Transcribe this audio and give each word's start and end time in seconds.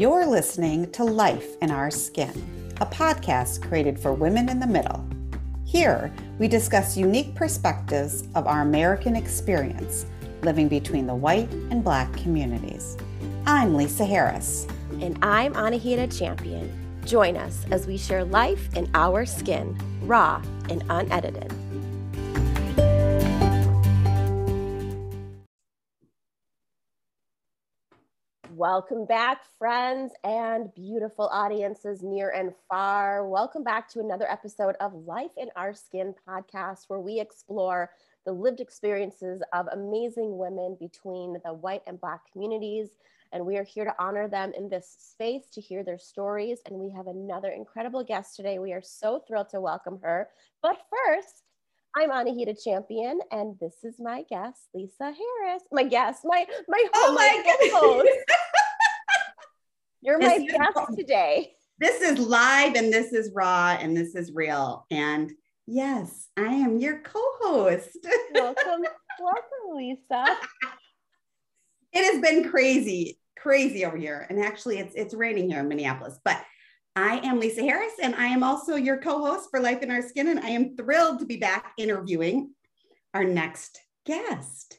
You're 0.00 0.24
listening 0.24 0.90
to 0.92 1.04
Life 1.04 1.58
in 1.60 1.70
Our 1.70 1.90
Skin, 1.90 2.32
a 2.80 2.86
podcast 2.86 3.60
created 3.68 4.00
for 4.00 4.14
women 4.14 4.48
in 4.48 4.58
the 4.58 4.66
middle. 4.66 5.06
Here, 5.66 6.10
we 6.38 6.48
discuss 6.48 6.96
unique 6.96 7.34
perspectives 7.34 8.26
of 8.34 8.46
our 8.46 8.62
American 8.62 9.14
experience 9.14 10.06
living 10.40 10.68
between 10.68 11.06
the 11.06 11.14
white 11.14 11.52
and 11.70 11.84
black 11.84 12.10
communities. 12.14 12.96
I'm 13.44 13.74
Lisa 13.74 14.06
Harris. 14.06 14.66
And 15.02 15.18
I'm 15.20 15.52
Anahita 15.52 16.18
Champion. 16.18 16.72
Join 17.04 17.36
us 17.36 17.66
as 17.70 17.86
we 17.86 17.98
share 17.98 18.24
life 18.24 18.74
in 18.74 18.90
our 18.94 19.26
skin, 19.26 19.78
raw 20.00 20.42
and 20.70 20.82
unedited. 20.88 21.52
Welcome 28.60 29.06
back, 29.06 29.40
friends 29.58 30.12
and 30.22 30.68
beautiful 30.74 31.30
audiences 31.32 32.02
near 32.02 32.28
and 32.28 32.52
far. 32.68 33.26
Welcome 33.26 33.64
back 33.64 33.88
to 33.92 34.00
another 34.00 34.30
episode 34.30 34.74
of 34.80 34.92
Life 34.92 35.30
in 35.38 35.48
Our 35.56 35.72
Skin 35.72 36.14
podcast, 36.28 36.80
where 36.88 37.00
we 37.00 37.20
explore 37.20 37.90
the 38.26 38.32
lived 38.32 38.60
experiences 38.60 39.40
of 39.54 39.66
amazing 39.72 40.36
women 40.36 40.76
between 40.78 41.38
the 41.42 41.54
white 41.54 41.80
and 41.86 41.98
Black 41.98 42.30
communities. 42.30 42.90
And 43.32 43.46
we 43.46 43.56
are 43.56 43.64
here 43.64 43.86
to 43.86 43.94
honor 43.98 44.28
them 44.28 44.52
in 44.54 44.68
this 44.68 44.94
space 44.98 45.48
to 45.54 45.62
hear 45.62 45.82
their 45.82 45.98
stories. 45.98 46.58
And 46.66 46.76
we 46.76 46.90
have 46.90 47.06
another 47.06 47.48
incredible 47.48 48.04
guest 48.04 48.36
today. 48.36 48.58
We 48.58 48.74
are 48.74 48.82
so 48.82 49.24
thrilled 49.26 49.48
to 49.52 49.60
welcome 49.62 50.00
her. 50.02 50.28
But 50.62 50.76
first, 50.90 51.44
I'm 51.96 52.10
Anahita 52.10 52.62
Champion, 52.62 53.18
and 53.32 53.58
this 53.58 53.82
is 53.82 53.94
my 53.98 54.22
guest, 54.30 54.68
Lisa 54.72 55.12
Harris. 55.12 55.62
My 55.72 55.82
guest, 55.82 56.20
my 56.24 56.46
my, 56.68 56.88
oh 56.94 57.12
my, 57.14 57.42
my 57.44 57.70
host. 57.72 58.08
You're 60.02 60.18
my 60.18 60.38
guest 60.38 60.96
today. 60.96 61.52
This 61.78 62.00
is 62.00 62.18
live 62.18 62.74
and 62.74 62.90
this 62.90 63.12
is 63.12 63.32
raw 63.34 63.76
and 63.78 63.94
this 63.94 64.14
is 64.14 64.32
real. 64.32 64.86
And 64.90 65.30
yes, 65.66 66.28
I 66.38 66.46
am 66.46 66.78
your 66.78 67.00
co-host. 67.00 67.98
welcome, 68.34 68.84
welcome, 69.20 69.74
Lisa. 69.74 70.24
It 71.92 72.04
has 72.04 72.22
been 72.22 72.48
crazy, 72.48 73.18
crazy 73.36 73.84
over 73.84 73.96
here. 73.96 74.24
And 74.30 74.38
actually 74.38 74.78
it's 74.78 74.94
it's 74.94 75.12
raining 75.12 75.50
here 75.50 75.58
in 75.58 75.66
Minneapolis, 75.66 76.20
but 76.24 76.40
I 76.94 77.18
am 77.26 77.40
Lisa 77.40 77.62
Harris, 77.62 77.94
and 78.00 78.14
I 78.14 78.26
am 78.26 78.44
also 78.44 78.76
your 78.76 78.98
co 78.98 79.18
host 79.18 79.48
for 79.50 79.58
Life 79.58 79.82
in 79.82 79.90
Our 79.90 80.00
Skin. 80.00 80.28
And 80.28 80.38
I 80.38 80.50
am 80.50 80.76
thrilled 80.76 81.18
to 81.18 81.26
be 81.26 81.36
back 81.36 81.72
interviewing 81.76 82.54
our 83.12 83.24
next 83.24 83.80
guest. 84.06 84.78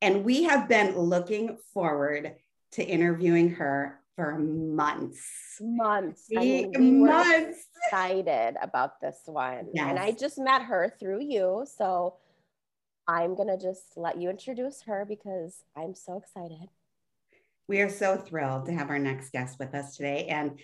And 0.00 0.24
we 0.24 0.44
have 0.44 0.68
been 0.68 0.96
looking 0.96 1.58
forward 1.74 2.36
to 2.74 2.84
interviewing 2.84 3.50
her 3.54 3.98
for 4.16 4.38
months. 4.38 5.58
Months. 5.60 6.28
I 6.36 6.40
mean, 6.40 6.72
we 6.76 6.90
months. 6.90 7.66
excited 7.84 8.56
about 8.60 9.00
this 9.00 9.20
one. 9.26 9.68
Yes. 9.74 9.86
And 9.88 9.98
I 9.98 10.12
just 10.12 10.38
met 10.38 10.62
her 10.62 10.92
through 10.98 11.22
you. 11.22 11.66
So 11.76 12.14
I'm 13.06 13.36
going 13.36 13.48
to 13.48 13.58
just 13.58 13.96
let 13.96 14.20
you 14.20 14.30
introduce 14.30 14.82
her 14.82 15.04
because 15.06 15.62
I'm 15.76 15.94
so 15.94 16.16
excited. 16.16 16.68
We 17.68 17.80
are 17.82 17.90
so 17.90 18.16
thrilled 18.16 18.66
to 18.66 18.72
have 18.72 18.90
our 18.90 18.98
next 18.98 19.32
guest 19.32 19.58
with 19.58 19.74
us 19.74 19.96
today. 19.96 20.26
And 20.26 20.58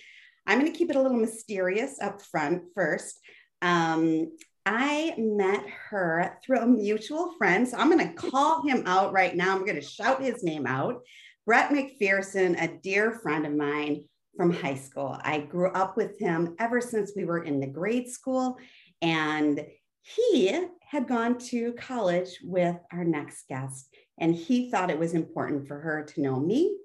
I'm 0.47 0.59
going 0.59 0.73
to 0.73 0.77
keep 0.77 0.91
it 0.91 0.97
a 0.97 1.03
little 1.03 1.17
mysterious 1.17 2.01
up 2.01 2.23
front 2.23 2.63
first. 2.75 3.21
Um, 3.61 4.33
I 4.65 5.15
met 5.19 5.65
her 5.91 6.39
through 6.45 6.61
a 6.61 6.67
mutual 6.67 7.35
friend. 7.37 7.69
So 7.69 7.77
I'm 7.77 7.91
going 7.91 8.07
to 8.07 8.15
call 8.15 8.67
him 8.67 8.85
out 8.87 9.13
right 9.13 9.35
now. 9.35 9.55
I'm 9.55 9.65
going 9.65 9.81
to 9.81 9.83
shout 9.83 10.23
his 10.23 10.43
name 10.43 10.67
out. 10.67 11.03
Brett 11.45 11.71
McPherson, 11.71 12.61
a 12.63 12.69
dear 12.69 13.13
friend 13.13 13.45
of 13.47 13.53
mine 13.53 14.05
from 14.37 14.53
high 14.53 14.77
school. 14.77 15.19
I 15.23 15.41
grew 15.41 15.71
up 15.73 15.97
with 15.97 16.19
him 16.19 16.55
ever 16.59 16.81
since 16.81 17.13
we 17.17 17.25
were 17.25 17.43
in 17.43 17.59
the 17.59 17.67
grade 17.67 18.09
school. 18.09 18.59
And 19.01 19.67
he 20.03 20.67
had 20.83 21.09
gone 21.09 21.39
to 21.39 21.73
college 21.73 22.39
with 22.45 22.77
our 22.93 23.05
next 23.05 23.49
guest. 23.49 23.89
And 24.19 24.35
he 24.35 24.71
thought 24.71 24.91
it 24.91 24.99
was 24.99 25.15
important 25.15 25.67
for 25.67 25.81
her 25.81 26.05
to 26.05 26.21
know 26.21 26.39
me 26.39 26.77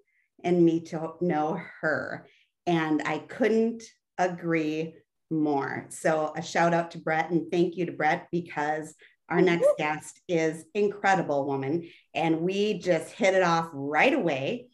and 0.44 0.66
me 0.66 0.80
to 0.86 1.14
know 1.22 1.60
her. 1.82 2.28
And 2.66 3.02
I 3.06 3.20
couldn't 3.20 3.84
agree 4.18 4.96
more. 5.30 5.86
So 5.90 6.34
a 6.36 6.42
shout 6.42 6.74
out 6.74 6.92
to 6.92 7.00
Brett 7.00 7.30
and 7.30 7.52
thank 7.52 7.76
you 7.76 7.86
to 7.86 7.92
Brett 7.92 8.28
because 8.32 8.96
our 9.30 9.38
mm-hmm. 9.38 9.46
next 9.46 9.70
guest 9.78 10.22
is 10.28 10.66
incredible 10.74 11.46
woman 11.46 11.90
and 12.14 12.42
we 12.42 12.80
just 12.80 13.12
hit 13.12 13.34
it 13.34 13.44
off 13.44 13.70
right 13.74 14.14
away. 14.14 14.68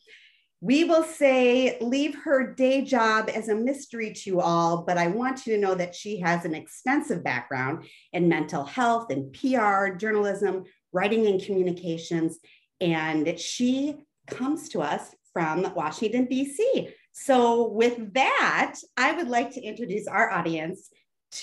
We 0.61 0.85
will 0.85 1.03
say 1.03 1.77
leave 1.81 2.15
her 2.23 2.53
day 2.53 2.85
job 2.85 3.29
as 3.33 3.49
a 3.49 3.55
mystery 3.55 4.13
to 4.23 4.39
all, 4.39 4.83
but 4.83 4.97
I 4.97 5.07
want 5.07 5.45
you 5.45 5.55
to 5.55 5.61
know 5.61 5.75
that 5.75 5.93
she 5.93 6.19
has 6.21 6.45
an 6.45 6.55
extensive 6.55 7.23
background 7.23 7.85
in 8.13 8.29
mental 8.29 8.63
health 8.63 9.11
and 9.11 9.33
PR, 9.33 9.95
journalism, 9.95 10.63
writing 10.93 11.27
and 11.27 11.43
communications 11.43 12.39
and 12.83 13.39
she 13.39 13.95
comes 14.27 14.69
to 14.69 14.81
us 14.81 15.15
from 15.31 15.73
Washington 15.73 16.25
D.C. 16.25 16.89
So, 17.13 17.69
with 17.69 18.13
that, 18.13 18.75
I 18.97 19.13
would 19.13 19.29
like 19.29 19.51
to 19.51 19.61
introduce 19.61 20.07
our 20.07 20.29
audience 20.29 20.89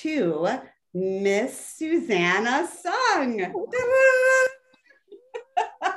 to 0.01 0.49
Miss 0.93 1.59
Susanna 1.59 2.67
Sung. 2.67 3.39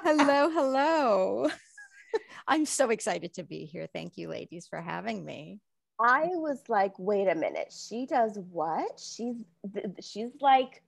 hello, 0.03 0.49
hello. 0.53 1.49
I'm 2.47 2.65
so 2.65 2.89
excited 2.89 3.33
to 3.35 3.43
be 3.43 3.65
here. 3.65 3.87
Thank 3.91 4.17
you, 4.17 4.29
ladies, 4.29 4.67
for 4.67 4.79
having 4.81 5.25
me. 5.25 5.59
I 5.99 6.27
was 6.33 6.59
like, 6.67 6.93
wait 6.99 7.27
a 7.27 7.35
minute. 7.35 7.73
She 7.73 8.05
does 8.05 8.37
what? 8.51 8.99
She's 8.99 9.37
she's 10.01 10.31
like 10.41 10.83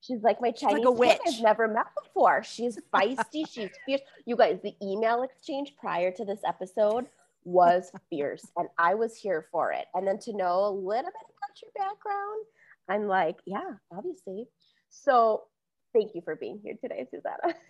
she's 0.00 0.22
like 0.22 0.40
my 0.40 0.50
Chinese 0.50 0.84
like 0.84 0.98
witch. 0.98 1.18
I've 1.26 1.42
never 1.42 1.68
met 1.68 1.86
before. 2.02 2.42
She's 2.44 2.78
feisty. 2.92 3.46
she's 3.50 3.70
fierce. 3.84 4.02
You 4.26 4.36
guys, 4.36 4.58
the 4.62 4.74
email 4.82 5.22
exchange 5.22 5.74
prior 5.78 6.10
to 6.12 6.24
this 6.24 6.40
episode 6.46 7.06
was 7.44 7.90
fierce 8.08 8.46
and 8.56 8.68
I 8.78 8.94
was 8.94 9.16
here 9.16 9.46
for 9.50 9.72
it. 9.72 9.86
And 9.94 10.06
then 10.06 10.18
to 10.20 10.32
know 10.34 10.66
a 10.66 10.70
little 10.70 11.10
bit 11.10 11.26
about 11.36 11.62
your 11.62 11.70
background, 11.74 12.44
I'm 12.88 13.06
like, 13.06 13.36
yeah, 13.46 13.72
obviously. 13.92 14.46
So 14.90 15.44
thank 15.92 16.14
you 16.14 16.22
for 16.22 16.36
being 16.36 16.60
here 16.62 16.74
today, 16.80 17.06
Susanna. 17.10 17.54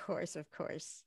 Of 0.00 0.14
course, 0.14 0.36
of 0.36 0.50
course. 0.52 1.02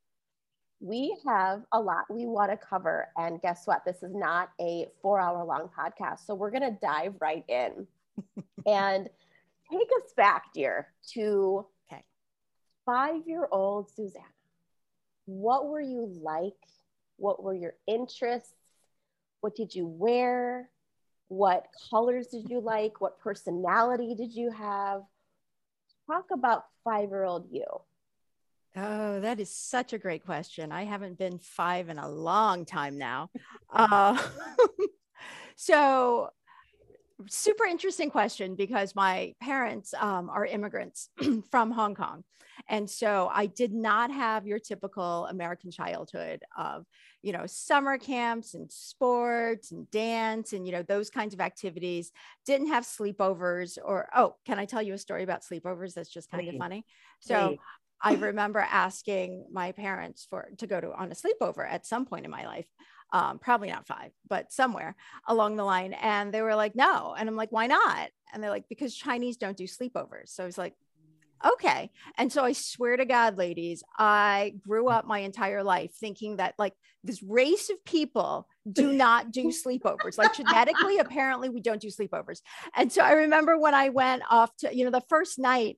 We 0.79 1.17
have 1.25 1.63
a 1.71 1.79
lot 1.79 2.03
we 2.07 2.27
want 2.27 2.51
to 2.51 2.57
cover. 2.57 3.07
And 3.17 3.41
guess 3.41 3.65
what? 3.65 3.83
This 3.83 4.03
is 4.03 4.13
not 4.13 4.49
a 4.59 4.89
four 5.01 5.19
hour 5.19 5.43
long 5.43 5.69
podcast. 5.75 6.27
So 6.27 6.35
we're 6.35 6.51
going 6.51 6.61
to 6.61 6.77
dive 6.79 7.15
right 7.19 7.43
in 7.47 7.87
and 8.67 9.09
take 9.71 9.87
us 9.97 10.13
back, 10.15 10.53
dear, 10.53 10.89
to 11.13 11.65
okay. 11.91 12.03
five 12.85 13.25
year 13.25 13.47
old 13.51 13.89
Susanna. 13.89 14.25
What 15.25 15.67
were 15.67 15.81
you 15.81 16.05
like 16.21 16.53
what 17.21 17.43
were 17.43 17.53
your 17.53 17.75
interests? 17.87 18.51
What 19.41 19.55
did 19.55 19.73
you 19.75 19.85
wear? 19.85 20.69
What 21.31 21.67
colors 21.89 22.27
did 22.27 22.49
you 22.49 22.59
like? 22.59 22.99
What 22.99 23.17
personality 23.21 24.15
did 24.15 24.33
you 24.33 24.51
have? 24.51 25.03
Talk 26.05 26.25
about 26.33 26.65
five 26.83 27.07
year 27.07 27.23
old 27.23 27.47
you. 27.49 27.63
Oh, 28.75 29.21
that 29.21 29.39
is 29.39 29.49
such 29.49 29.93
a 29.93 29.97
great 29.97 30.25
question. 30.25 30.73
I 30.73 30.83
haven't 30.83 31.17
been 31.17 31.39
five 31.39 31.87
in 31.87 31.99
a 31.99 32.09
long 32.09 32.65
time 32.65 32.97
now. 32.97 33.29
Uh, 33.71 34.21
so, 35.55 36.31
super 37.29 37.65
interesting 37.65 38.09
question 38.09 38.55
because 38.55 38.95
my 38.95 39.33
parents 39.41 39.93
um, 39.99 40.29
are 40.29 40.45
immigrants 40.45 41.09
from 41.51 41.71
Hong 41.71 41.95
Kong. 41.95 42.23
And 42.67 42.89
so 42.89 43.29
I 43.33 43.47
did 43.47 43.73
not 43.73 44.11
have 44.11 44.45
your 44.45 44.59
typical 44.59 45.25
American 45.27 45.71
childhood 45.71 46.43
of, 46.57 46.85
you 47.21 47.33
know, 47.33 47.45
summer 47.45 47.97
camps 47.97 48.53
and 48.53 48.71
sports 48.71 49.71
and 49.71 49.89
dance 49.89 50.53
and, 50.53 50.65
you 50.65 50.71
know, 50.71 50.83
those 50.83 51.09
kinds 51.09 51.33
of 51.33 51.41
activities. 51.41 52.11
Didn't 52.45 52.67
have 52.67 52.83
sleepovers 52.83 53.77
or, 53.83 54.09
oh, 54.15 54.35
can 54.45 54.59
I 54.59 54.65
tell 54.65 54.81
you 54.81 54.93
a 54.93 54.97
story 54.97 55.23
about 55.23 55.43
sleepovers? 55.43 55.93
That's 55.93 56.09
just 56.09 56.29
kind 56.29 56.47
of 56.49 56.55
funny. 56.57 56.85
So 57.19 57.57
I 58.01 58.13
remember 58.15 58.59
asking 58.59 59.45
my 59.51 59.71
parents 59.71 60.25
for 60.29 60.49
to 60.57 60.67
go 60.67 60.81
to 60.81 60.93
on 60.93 61.11
a 61.11 61.15
sleepover 61.15 61.67
at 61.69 61.85
some 61.85 62.05
point 62.05 62.25
in 62.25 62.31
my 62.31 62.45
life. 62.45 62.65
Um, 63.13 63.39
probably 63.39 63.69
not 63.69 63.87
five, 63.87 64.11
but 64.29 64.53
somewhere 64.53 64.95
along 65.27 65.57
the 65.57 65.65
line. 65.65 65.93
And 65.93 66.33
they 66.33 66.41
were 66.41 66.55
like, 66.55 66.75
no. 66.75 67.13
And 67.17 67.27
I'm 67.27 67.35
like, 67.35 67.51
why 67.51 67.67
not? 67.67 68.09
And 68.31 68.41
they're 68.41 68.49
like, 68.49 68.69
because 68.69 68.95
Chinese 68.95 69.35
don't 69.35 69.57
do 69.57 69.65
sleepovers. 69.65 70.29
So 70.29 70.43
I 70.43 70.45
was 70.45 70.57
like, 70.57 70.75
okay. 71.45 71.91
And 72.17 72.31
so 72.31 72.43
I 72.43 72.53
swear 72.53 72.97
to 72.97 73.05
God, 73.05 73.37
ladies, 73.37 73.83
I 73.97 74.53
grew 74.59 74.87
up 74.87 75.05
my 75.05 75.19
entire 75.19 75.63
life 75.63 75.91
thinking 75.93 76.37
that 76.37 76.55
like 76.57 76.73
this 77.03 77.21
race 77.23 77.69
of 77.69 77.83
people 77.85 78.47
do 78.71 78.93
not 78.93 79.31
do 79.31 79.45
sleepovers. 79.65 80.17
Like 80.17 80.35
genetically, 80.35 80.99
apparently, 80.99 81.49
we 81.49 81.61
don't 81.61 81.81
do 81.81 81.87
sleepovers. 81.87 82.41
And 82.75 82.91
so 82.91 83.01
I 83.01 83.13
remember 83.13 83.57
when 83.57 83.73
I 83.73 83.89
went 83.89 84.23
off 84.29 84.55
to, 84.57 84.75
you 84.75 84.85
know, 84.85 84.91
the 84.91 85.03
first 85.09 85.39
night 85.39 85.77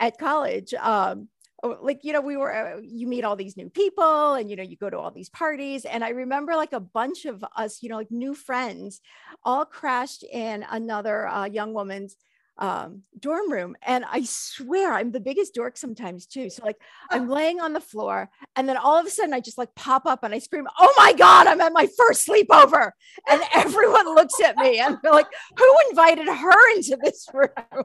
at 0.00 0.18
college, 0.18 0.74
um, 0.74 1.28
like 1.62 2.00
you 2.02 2.12
know 2.12 2.20
we 2.20 2.36
were 2.36 2.52
uh, 2.52 2.80
you 2.82 3.06
meet 3.06 3.24
all 3.24 3.36
these 3.36 3.56
new 3.56 3.70
people 3.70 4.34
and 4.34 4.50
you 4.50 4.56
know 4.56 4.62
you 4.62 4.76
go 4.76 4.90
to 4.90 4.98
all 4.98 5.10
these 5.10 5.28
parties 5.28 5.84
and 5.84 6.02
i 6.02 6.08
remember 6.08 6.56
like 6.56 6.72
a 6.72 6.80
bunch 6.80 7.24
of 7.24 7.44
us 7.56 7.82
you 7.82 7.88
know 7.88 7.96
like 7.96 8.10
new 8.10 8.34
friends 8.34 9.00
all 9.44 9.64
crashed 9.64 10.24
in 10.24 10.64
another 10.70 11.28
uh, 11.28 11.44
young 11.44 11.72
woman's 11.72 12.16
um, 12.58 13.02
dorm 13.18 13.50
room. 13.50 13.76
And 13.82 14.04
I 14.08 14.22
swear 14.24 14.92
I'm 14.92 15.10
the 15.10 15.20
biggest 15.20 15.54
dork 15.54 15.76
sometimes 15.76 16.26
too. 16.26 16.50
So 16.50 16.64
like 16.64 16.76
I'm 17.10 17.28
laying 17.38 17.60
on 17.60 17.72
the 17.72 17.80
floor 17.80 18.30
and 18.56 18.68
then 18.68 18.76
all 18.76 18.98
of 18.98 19.06
a 19.06 19.10
sudden 19.10 19.34
I 19.34 19.40
just 19.40 19.58
like 19.58 19.74
pop 19.74 20.06
up 20.06 20.22
and 20.22 20.34
I 20.34 20.38
scream, 20.38 20.66
Oh 20.78 20.94
my 20.96 21.12
God, 21.12 21.46
I'm 21.46 21.60
at 21.60 21.72
my 21.72 21.88
first 21.96 22.26
sleepover. 22.26 22.92
And 23.28 23.42
everyone 23.54 24.14
looks 24.14 24.40
at 24.40 24.56
me 24.56 24.78
and 24.78 24.98
they're 25.02 25.12
like, 25.12 25.26
who 25.56 25.76
invited 25.90 26.28
her 26.28 26.76
into 26.76 26.98
this 27.02 27.26
room? 27.32 27.84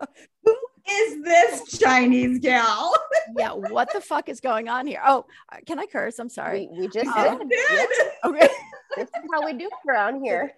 who 0.44 0.56
is 0.88 1.22
this 1.22 1.78
Chinese 1.78 2.38
gal? 2.38 2.92
yeah. 3.36 3.52
What 3.52 3.92
the 3.92 4.00
fuck 4.00 4.28
is 4.28 4.40
going 4.40 4.68
on 4.68 4.86
here? 4.86 5.00
Oh, 5.04 5.26
uh, 5.52 5.56
can 5.66 5.78
I 5.78 5.86
curse? 5.86 6.18
I'm 6.18 6.28
sorry. 6.28 6.68
We, 6.70 6.80
we 6.80 6.88
just 6.88 7.08
uh, 7.08 7.36
did. 7.36 7.48
did. 7.68 7.88
Okay. 8.24 8.48
this 8.96 9.08
is 9.08 9.30
how 9.32 9.44
we 9.44 9.52
do 9.54 9.66
it 9.66 9.90
around 9.90 10.22
here. 10.22 10.52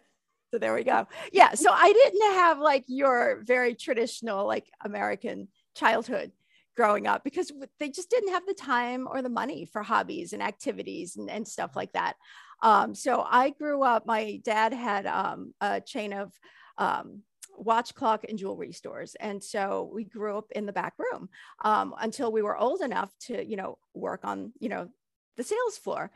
So 0.52 0.58
there 0.58 0.74
we 0.74 0.84
go. 0.84 1.06
Yeah. 1.32 1.54
So 1.54 1.70
I 1.72 1.92
didn't 1.92 2.34
have 2.34 2.58
like 2.58 2.84
your 2.86 3.42
very 3.44 3.74
traditional, 3.74 4.46
like 4.46 4.66
American 4.84 5.48
childhood 5.74 6.32
growing 6.76 7.06
up 7.06 7.24
because 7.24 7.52
they 7.78 7.88
just 7.90 8.10
didn't 8.10 8.32
have 8.32 8.46
the 8.46 8.54
time 8.54 9.06
or 9.10 9.22
the 9.22 9.28
money 9.28 9.64
for 9.64 9.82
hobbies 9.82 10.32
and 10.32 10.42
activities 10.42 11.16
and, 11.16 11.30
and 11.30 11.46
stuff 11.46 11.76
like 11.76 11.92
that. 11.92 12.14
Um, 12.62 12.94
so 12.94 13.26
I 13.28 13.50
grew 13.50 13.82
up, 13.82 14.06
my 14.06 14.40
dad 14.44 14.72
had 14.72 15.06
um, 15.06 15.52
a 15.60 15.80
chain 15.80 16.12
of 16.12 16.32
um, 16.78 17.22
watch 17.56 17.94
clock 17.94 18.24
and 18.28 18.38
jewelry 18.38 18.72
stores. 18.72 19.14
And 19.20 19.42
so 19.42 19.90
we 19.92 20.04
grew 20.04 20.36
up 20.36 20.50
in 20.52 20.66
the 20.66 20.72
back 20.72 20.94
room 20.98 21.28
um, 21.64 21.94
until 21.98 22.32
we 22.32 22.42
were 22.42 22.56
old 22.56 22.80
enough 22.80 23.10
to, 23.26 23.44
you 23.44 23.56
know, 23.56 23.78
work 23.94 24.20
on, 24.24 24.52
you 24.58 24.68
know, 24.68 24.88
the 25.36 25.44
sales 25.44 25.78
floor. 25.78 26.10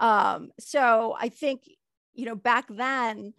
Um, 0.00 0.50
so 0.58 1.16
I 1.18 1.28
think, 1.28 1.62
you 2.14 2.26
know, 2.26 2.36
back 2.36 2.66
then, 2.68 3.34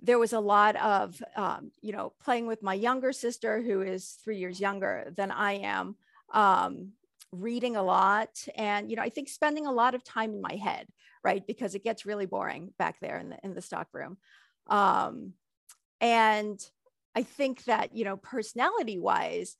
there 0.00 0.18
was 0.18 0.32
a 0.32 0.40
lot 0.40 0.76
of 0.76 1.20
um, 1.36 1.70
you 1.80 1.92
know 1.92 2.12
playing 2.22 2.46
with 2.46 2.62
my 2.62 2.74
younger 2.74 3.12
sister 3.12 3.60
who 3.60 3.82
is 3.82 4.18
three 4.22 4.38
years 4.38 4.60
younger 4.60 5.12
than 5.16 5.30
i 5.30 5.54
am 5.54 5.96
um, 6.32 6.92
reading 7.32 7.76
a 7.76 7.82
lot 7.82 8.30
and 8.54 8.90
you 8.90 8.96
know 8.96 9.02
i 9.02 9.08
think 9.08 9.28
spending 9.28 9.66
a 9.66 9.72
lot 9.72 9.94
of 9.94 10.04
time 10.04 10.32
in 10.32 10.40
my 10.40 10.54
head 10.54 10.86
right 11.24 11.46
because 11.46 11.74
it 11.74 11.84
gets 11.84 12.06
really 12.06 12.26
boring 12.26 12.72
back 12.78 13.00
there 13.00 13.18
in 13.18 13.30
the 13.30 13.38
in 13.42 13.54
the 13.54 13.62
stock 13.62 13.88
room 13.92 14.16
um, 14.68 15.32
and 16.00 16.64
i 17.18 17.22
think 17.22 17.64
that 17.64 17.94
you 17.94 18.04
know 18.04 18.16
personality 18.16 18.98
wise 18.98 19.56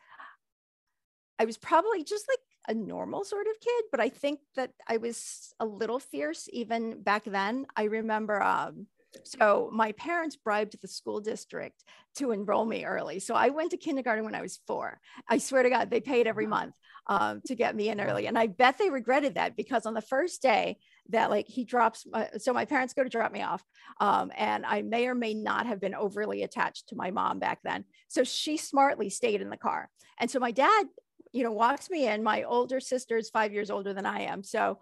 i 1.38 1.44
was 1.44 1.58
probably 1.58 2.04
just 2.04 2.26
like 2.28 2.38
a 2.68 2.78
normal 2.78 3.24
sort 3.24 3.46
of 3.46 3.60
kid 3.60 3.84
but 3.90 4.00
i 4.00 4.08
think 4.08 4.40
that 4.56 4.70
i 4.86 4.96
was 4.96 5.52
a 5.58 5.66
little 5.66 5.98
fierce 5.98 6.48
even 6.52 7.02
back 7.02 7.24
then 7.24 7.66
i 7.76 7.84
remember 7.84 8.42
um, 8.42 8.86
so 9.24 9.70
my 9.72 9.92
parents 9.92 10.36
bribed 10.36 10.80
the 10.80 10.88
school 10.88 11.20
district 11.20 11.84
to 12.16 12.32
enroll 12.32 12.64
me 12.64 12.84
early. 12.84 13.20
So 13.20 13.34
I 13.34 13.48
went 13.50 13.70
to 13.70 13.76
kindergarten 13.76 14.24
when 14.24 14.34
I 14.34 14.42
was 14.42 14.60
four. 14.66 15.00
I 15.28 15.38
swear 15.38 15.62
to 15.62 15.70
God, 15.70 15.90
they 15.90 16.00
paid 16.00 16.26
every 16.26 16.46
month 16.46 16.74
um, 17.06 17.40
to 17.46 17.54
get 17.54 17.74
me 17.74 17.88
in 17.88 18.00
early. 18.00 18.26
And 18.26 18.38
I 18.38 18.46
bet 18.46 18.78
they 18.78 18.90
regretted 18.90 19.34
that 19.34 19.56
because 19.56 19.86
on 19.86 19.94
the 19.94 20.02
first 20.02 20.42
day 20.42 20.78
that 21.10 21.30
like 21.30 21.48
he 21.48 21.64
drops, 21.64 22.06
my, 22.10 22.28
so 22.38 22.52
my 22.52 22.64
parents 22.64 22.94
go 22.94 23.02
to 23.02 23.08
drop 23.08 23.32
me 23.32 23.42
off. 23.42 23.62
Um, 24.00 24.30
and 24.36 24.66
I 24.66 24.82
may 24.82 25.06
or 25.06 25.14
may 25.14 25.34
not 25.34 25.66
have 25.66 25.80
been 25.80 25.94
overly 25.94 26.42
attached 26.42 26.88
to 26.88 26.96
my 26.96 27.10
mom 27.10 27.38
back 27.38 27.60
then. 27.64 27.84
So 28.08 28.24
she 28.24 28.56
smartly 28.56 29.10
stayed 29.10 29.40
in 29.40 29.50
the 29.50 29.56
car. 29.56 29.88
And 30.18 30.30
so 30.30 30.38
my 30.38 30.50
dad, 30.50 30.86
you 31.32 31.44
know, 31.44 31.52
walks 31.52 31.90
me 31.90 32.08
in. 32.08 32.22
My 32.22 32.42
older 32.42 32.80
sister 32.80 33.16
is 33.16 33.30
five 33.30 33.52
years 33.52 33.70
older 33.70 33.94
than 33.94 34.06
I 34.06 34.22
am. 34.22 34.42
So 34.42 34.78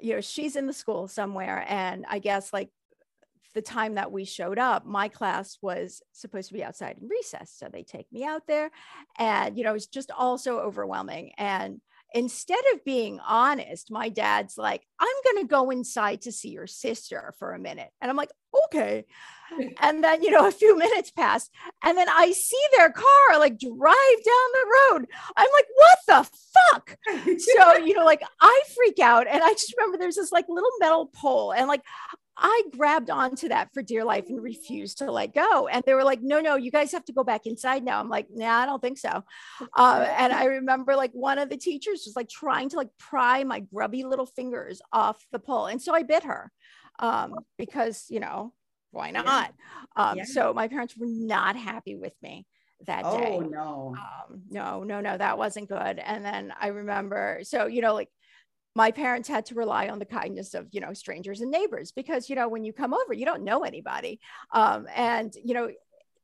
you 0.00 0.14
know 0.14 0.20
she's 0.20 0.54
in 0.54 0.68
the 0.68 0.72
school 0.72 1.08
somewhere 1.08 1.64
and 1.66 2.06
i 2.08 2.20
guess 2.20 2.52
like 2.52 2.70
the 3.54 3.62
time 3.62 3.94
that 3.94 4.12
we 4.12 4.24
showed 4.24 4.58
up, 4.58 4.86
my 4.86 5.08
class 5.08 5.58
was 5.62 6.02
supposed 6.12 6.48
to 6.48 6.54
be 6.54 6.62
outside 6.62 6.96
in 7.00 7.08
recess. 7.08 7.52
So 7.56 7.68
they 7.68 7.82
take 7.82 8.06
me 8.12 8.24
out 8.24 8.42
there 8.46 8.70
and, 9.18 9.56
you 9.56 9.64
know, 9.64 9.74
it's 9.74 9.86
just 9.86 10.10
all 10.16 10.38
so 10.38 10.60
overwhelming. 10.60 11.32
And 11.38 11.80
instead 12.14 12.60
of 12.72 12.84
being 12.84 13.20
honest, 13.20 13.90
my 13.90 14.08
dad's 14.08 14.56
like, 14.56 14.86
I'm 14.98 15.06
going 15.24 15.44
to 15.44 15.48
go 15.48 15.70
inside 15.70 16.22
to 16.22 16.32
see 16.32 16.50
your 16.50 16.66
sister 16.66 17.34
for 17.38 17.52
a 17.52 17.58
minute. 17.58 17.90
And 18.00 18.10
I'm 18.10 18.16
like, 18.16 18.32
okay. 18.66 19.04
And 19.80 20.04
then, 20.04 20.22
you 20.22 20.30
know, 20.30 20.46
a 20.46 20.52
few 20.52 20.76
minutes 20.76 21.10
pass 21.10 21.48
and 21.82 21.96
then 21.96 22.06
I 22.06 22.32
see 22.32 22.62
their 22.76 22.90
car 22.90 23.38
like 23.38 23.58
drive 23.58 23.70
down 23.70 24.48
the 24.52 24.66
road. 24.92 25.06
I'm 25.38 25.48
like, 25.54 25.66
what 25.74 25.98
the 26.06 26.30
fuck? 26.74 26.98
so, 27.38 27.78
you 27.78 27.94
know, 27.94 28.04
like 28.04 28.22
I 28.42 28.62
freak 28.74 28.98
out. 28.98 29.26
And 29.26 29.42
I 29.42 29.52
just 29.52 29.74
remember 29.74 29.96
there's 29.96 30.16
this 30.16 30.32
like 30.32 30.50
little 30.50 30.68
metal 30.80 31.06
pole 31.06 31.54
and 31.54 31.66
like 31.66 31.80
I 32.38 32.62
grabbed 32.76 33.10
onto 33.10 33.48
that 33.48 33.70
for 33.74 33.82
dear 33.82 34.04
life 34.04 34.26
and 34.28 34.40
refused 34.40 34.98
to 34.98 35.10
let 35.10 35.34
go. 35.34 35.66
And 35.66 35.82
they 35.84 35.94
were 35.94 36.04
like, 36.04 36.22
no, 36.22 36.40
no, 36.40 36.54
you 36.56 36.70
guys 36.70 36.92
have 36.92 37.04
to 37.06 37.12
go 37.12 37.24
back 37.24 37.46
inside 37.46 37.82
now. 37.82 37.98
I'm 37.98 38.08
like, 38.08 38.28
nah, 38.30 38.60
I 38.60 38.66
don't 38.66 38.80
think 38.80 38.98
so. 38.98 39.24
Uh, 39.76 40.06
and 40.16 40.32
I 40.32 40.44
remember 40.44 40.94
like 40.94 41.10
one 41.12 41.38
of 41.38 41.50
the 41.50 41.56
teachers 41.56 42.04
was 42.06 42.14
like 42.14 42.28
trying 42.28 42.68
to 42.70 42.76
like 42.76 42.90
pry 42.98 43.42
my 43.42 43.60
grubby 43.60 44.04
little 44.04 44.26
fingers 44.26 44.80
off 44.92 45.24
the 45.32 45.40
pole. 45.40 45.66
And 45.66 45.82
so 45.82 45.94
I 45.94 46.04
bit 46.04 46.22
her 46.22 46.52
um, 47.00 47.34
because, 47.56 48.06
you 48.08 48.20
know, 48.20 48.52
why 48.92 49.10
not? 49.10 49.52
Yeah. 49.96 50.04
Um, 50.04 50.18
yeah. 50.18 50.24
So 50.24 50.54
my 50.54 50.68
parents 50.68 50.96
were 50.96 51.06
not 51.08 51.56
happy 51.56 51.96
with 51.96 52.14
me 52.22 52.46
that 52.86 53.02
oh, 53.04 53.18
day. 53.18 53.32
Oh 53.32 53.40
no. 53.40 53.96
Um, 53.98 54.42
no, 54.48 54.84
no, 54.84 55.00
no, 55.00 55.16
that 55.16 55.38
wasn't 55.38 55.68
good. 55.68 55.98
And 55.98 56.24
then 56.24 56.52
I 56.58 56.68
remember, 56.68 57.40
so, 57.42 57.66
you 57.66 57.82
know, 57.82 57.94
like 57.94 58.10
my 58.74 58.90
parents 58.90 59.28
had 59.28 59.46
to 59.46 59.54
rely 59.54 59.88
on 59.88 59.98
the 59.98 60.04
kindness 60.04 60.54
of 60.54 60.68
you 60.70 60.80
know 60.80 60.92
strangers 60.92 61.40
and 61.40 61.50
neighbors 61.50 61.92
because 61.92 62.30
you 62.30 62.36
know 62.36 62.48
when 62.48 62.64
you 62.64 62.72
come 62.72 62.94
over 62.94 63.12
you 63.12 63.24
don't 63.24 63.42
know 63.42 63.64
anybody 63.64 64.20
um, 64.52 64.86
and 64.94 65.34
you 65.44 65.54
know 65.54 65.68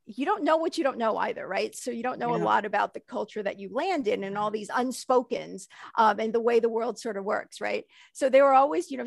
you 0.07 0.25
don't 0.25 0.43
know 0.43 0.57
what 0.57 0.77
you 0.77 0.83
don't 0.83 0.97
know 0.97 1.17
either 1.17 1.47
right 1.47 1.75
so 1.75 1.91
you 1.91 2.03
don't 2.03 2.19
know 2.19 2.35
yeah. 2.35 2.41
a 2.41 2.43
lot 2.43 2.65
about 2.65 2.93
the 2.93 2.99
culture 2.99 3.41
that 3.41 3.59
you 3.59 3.69
land 3.73 4.07
in 4.07 4.23
and 4.23 4.37
all 4.37 4.51
these 4.51 4.69
unspokens 4.69 5.67
um, 5.97 6.19
and 6.19 6.33
the 6.33 6.39
way 6.39 6.59
the 6.59 6.69
world 6.69 6.99
sort 6.99 7.17
of 7.17 7.25
works 7.25 7.59
right 7.59 7.85
so 8.13 8.29
they 8.29 8.41
were 8.41 8.53
always 8.53 8.91
you 8.91 8.97
know 8.97 9.05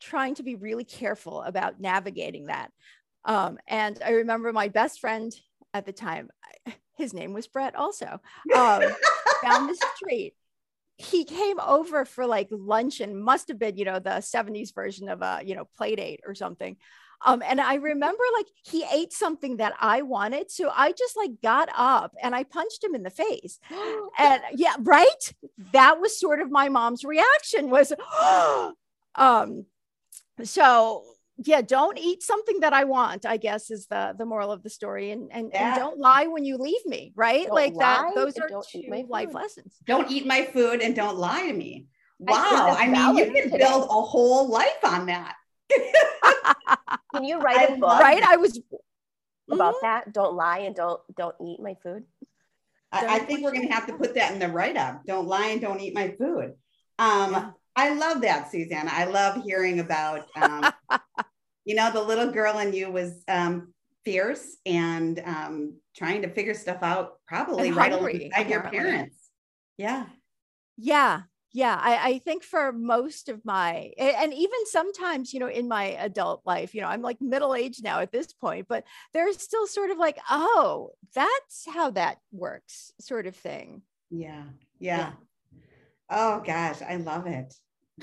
trying 0.00 0.34
to 0.34 0.42
be 0.42 0.54
really 0.54 0.84
careful 0.84 1.42
about 1.42 1.80
navigating 1.80 2.46
that 2.46 2.72
um, 3.24 3.58
and 3.68 4.00
i 4.04 4.10
remember 4.10 4.52
my 4.52 4.68
best 4.68 5.00
friend 5.00 5.32
at 5.74 5.84
the 5.84 5.92
time 5.92 6.30
his 6.96 7.12
name 7.12 7.32
was 7.32 7.46
brett 7.46 7.76
also 7.76 8.20
um, 8.54 8.82
down 9.42 9.66
the 9.66 9.78
street 9.94 10.34
he 11.00 11.24
came 11.24 11.58
over 11.60 12.04
for 12.04 12.26
like 12.26 12.48
lunch 12.50 13.00
and 13.00 13.22
must 13.22 13.48
have 13.48 13.58
been, 13.58 13.76
you 13.76 13.84
know, 13.84 13.98
the 13.98 14.20
70s 14.20 14.74
version 14.74 15.08
of 15.08 15.22
a, 15.22 15.40
you 15.44 15.54
know, 15.54 15.66
play 15.76 15.96
date 15.96 16.20
or 16.26 16.34
something. 16.34 16.76
Um, 17.24 17.42
and 17.46 17.60
I 17.60 17.74
remember 17.74 18.22
like 18.34 18.46
he 18.64 18.84
ate 18.90 19.12
something 19.12 19.58
that 19.58 19.74
I 19.78 20.02
wanted. 20.02 20.50
So 20.50 20.70
I 20.74 20.92
just 20.92 21.16
like 21.16 21.32
got 21.42 21.68
up 21.74 22.14
and 22.22 22.34
I 22.34 22.44
punched 22.44 22.82
him 22.82 22.94
in 22.94 23.02
the 23.02 23.10
face. 23.10 23.58
and 24.18 24.42
yeah, 24.54 24.74
right. 24.80 25.34
That 25.72 26.00
was 26.00 26.18
sort 26.18 26.40
of 26.40 26.50
my 26.50 26.68
mom's 26.68 27.04
reaction 27.04 27.70
was, 27.70 27.92
um, 29.14 29.66
so 30.42 31.04
yeah 31.44 31.62
don't 31.62 31.98
eat 31.98 32.22
something 32.22 32.60
that 32.60 32.72
i 32.72 32.84
want 32.84 33.24
i 33.24 33.36
guess 33.36 33.70
is 33.70 33.86
the 33.86 34.14
the 34.18 34.26
moral 34.26 34.52
of 34.52 34.62
the 34.62 34.70
story 34.70 35.10
and 35.10 35.30
and, 35.32 35.50
yeah. 35.52 35.68
and 35.68 35.76
don't 35.76 35.98
lie 35.98 36.26
when 36.26 36.44
you 36.44 36.56
leave 36.56 36.84
me 36.86 37.12
right 37.16 37.46
don't 37.46 37.54
like 37.54 37.74
that 37.78 38.14
those 38.14 38.36
are 38.38 38.48
two 38.70 38.82
life 39.08 39.32
lessons 39.32 39.76
don't 39.86 40.10
eat 40.10 40.26
my 40.26 40.44
food 40.44 40.80
and 40.80 40.94
don't 40.94 41.16
lie 41.16 41.46
to 41.46 41.52
me 41.52 41.86
wow 42.18 42.76
i, 42.78 42.84
I 42.84 42.88
mean 42.88 43.16
you 43.16 43.32
can 43.32 43.44
today. 43.44 43.58
build 43.58 43.84
a 43.84 44.02
whole 44.02 44.48
life 44.48 44.84
on 44.84 45.06
that 45.06 45.34
can 47.14 47.24
you 47.24 47.38
write 47.38 47.70
a 47.70 47.76
book 47.76 48.00
right 48.00 48.22
i 48.22 48.36
was 48.36 48.60
about 49.50 49.74
mm-hmm. 49.74 49.86
that 49.86 50.12
don't 50.12 50.34
lie 50.34 50.58
and 50.58 50.74
don't 50.74 51.00
don't 51.16 51.34
eat 51.44 51.60
my 51.60 51.74
food 51.82 52.04
I, 52.92 53.16
I 53.16 53.18
think 53.20 53.42
we're 53.42 53.52
going 53.52 53.68
to 53.68 53.72
have 53.72 53.86
to 53.86 53.92
put 53.92 54.14
that 54.16 54.32
in 54.32 54.40
the 54.40 54.48
write 54.48 54.76
up. 54.76 55.02
Don't 55.06 55.28
lie 55.28 55.50
and 55.50 55.60
don't 55.60 55.80
eat 55.80 55.94
my 55.94 56.08
food. 56.18 56.54
Um, 56.98 57.32
yeah. 57.32 57.50
I 57.76 57.94
love 57.94 58.22
that, 58.22 58.50
Susanna. 58.50 58.90
I 58.92 59.04
love 59.04 59.42
hearing 59.42 59.80
about 59.80 60.26
um, 60.36 60.70
you 61.64 61.74
know, 61.74 61.90
the 61.92 62.02
little 62.02 62.30
girl 62.30 62.58
in 62.58 62.72
you 62.72 62.90
was 62.90 63.22
um, 63.28 63.72
fierce 64.04 64.56
and 64.64 65.20
um, 65.24 65.74
trying 65.96 66.22
to 66.22 66.28
figure 66.28 66.54
stuff 66.54 66.82
out, 66.82 67.14
probably 67.26 67.72
right 67.72 67.92
alongside 67.92 68.48
your 68.48 68.62
parents. 68.62 69.16
Yeah. 69.76 70.06
Yeah. 70.76 71.22
Yeah. 71.52 71.78
I, 71.80 72.10
I 72.10 72.18
think 72.18 72.42
for 72.44 72.72
most 72.72 73.28
of 73.28 73.44
my, 73.44 73.92
and 73.98 74.32
even 74.32 74.66
sometimes, 74.66 75.34
you 75.34 75.40
know, 75.40 75.48
in 75.48 75.68
my 75.68 75.96
adult 75.98 76.42
life, 76.44 76.74
you 76.74 76.80
know, 76.80 76.88
I'm 76.88 77.02
like 77.02 77.20
middle 77.20 77.54
age 77.54 77.80
now 77.82 78.00
at 78.00 78.12
this 78.12 78.32
point, 78.32 78.66
but 78.68 78.84
there's 79.12 79.42
still 79.42 79.66
sort 79.66 79.90
of 79.90 79.98
like, 79.98 80.18
oh, 80.30 80.90
that's 81.14 81.66
how 81.68 81.90
that 81.90 82.18
works, 82.32 82.92
sort 83.00 83.26
of 83.26 83.36
thing. 83.36 83.82
Yeah. 84.10 84.44
Yeah. 84.78 84.98
yeah. 84.98 85.12
Oh 86.08 86.42
gosh, 86.44 86.82
I 86.82 86.96
love 86.96 87.26
it. 87.26 87.54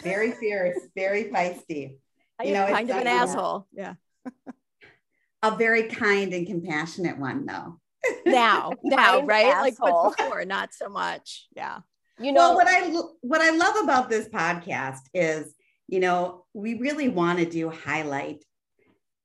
Very 0.01 0.31
fierce, 0.31 0.77
very 0.95 1.25
feisty. 1.25 1.97
I 2.39 2.44
you 2.44 2.53
know, 2.53 2.67
kind 2.67 2.89
of 2.89 2.98
an 2.98 3.08
asshole. 3.08 3.67
Yeah. 3.72 3.96
a 5.44 5.56
very 5.56 5.84
kind 5.84 6.34
and 6.34 6.46
compassionate 6.46 7.17
one, 7.17 7.46
though. 7.46 7.79
now, 8.25 8.74
now, 8.84 9.22
right? 9.22 9.48
Asshole. 9.48 9.63
Like, 9.63 9.77
but 9.79 10.17
before, 10.17 10.46
not 10.46 10.74
so 10.74 10.89
much. 10.89 11.48
Yeah. 11.56 11.79
You 12.20 12.32
know 12.32 12.56
well, 12.56 12.56
what 12.56 12.67
I 12.67 12.89
what 13.22 13.41
I 13.41 13.51
love 13.51 13.84
about 13.84 14.10
this 14.10 14.27
podcast 14.27 15.01
is, 15.13 15.53
you 15.88 16.00
know, 16.00 16.46
we 16.53 16.74
really 16.75 17.10
want 17.10 17.38
to 17.39 17.46
do 17.46 17.70
highlight 17.70 18.44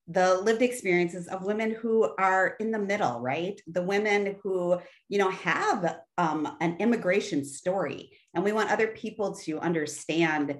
the 0.08 0.34
lived 0.42 0.60
experiences 0.62 1.26
of 1.28 1.44
women 1.44 1.70
who 1.70 2.12
are 2.18 2.56
in 2.60 2.70
the 2.70 2.78
middle, 2.78 3.20
right? 3.20 3.58
The 3.66 3.82
women 3.82 4.36
who, 4.42 4.78
you 5.08 5.18
know, 5.18 5.30
have 5.30 6.00
um, 6.18 6.56
an 6.60 6.76
immigration 6.80 7.44
story, 7.46 8.10
and 8.34 8.44
we 8.44 8.52
want 8.52 8.70
other 8.70 8.88
people 8.88 9.36
to 9.36 9.58
understand 9.60 10.58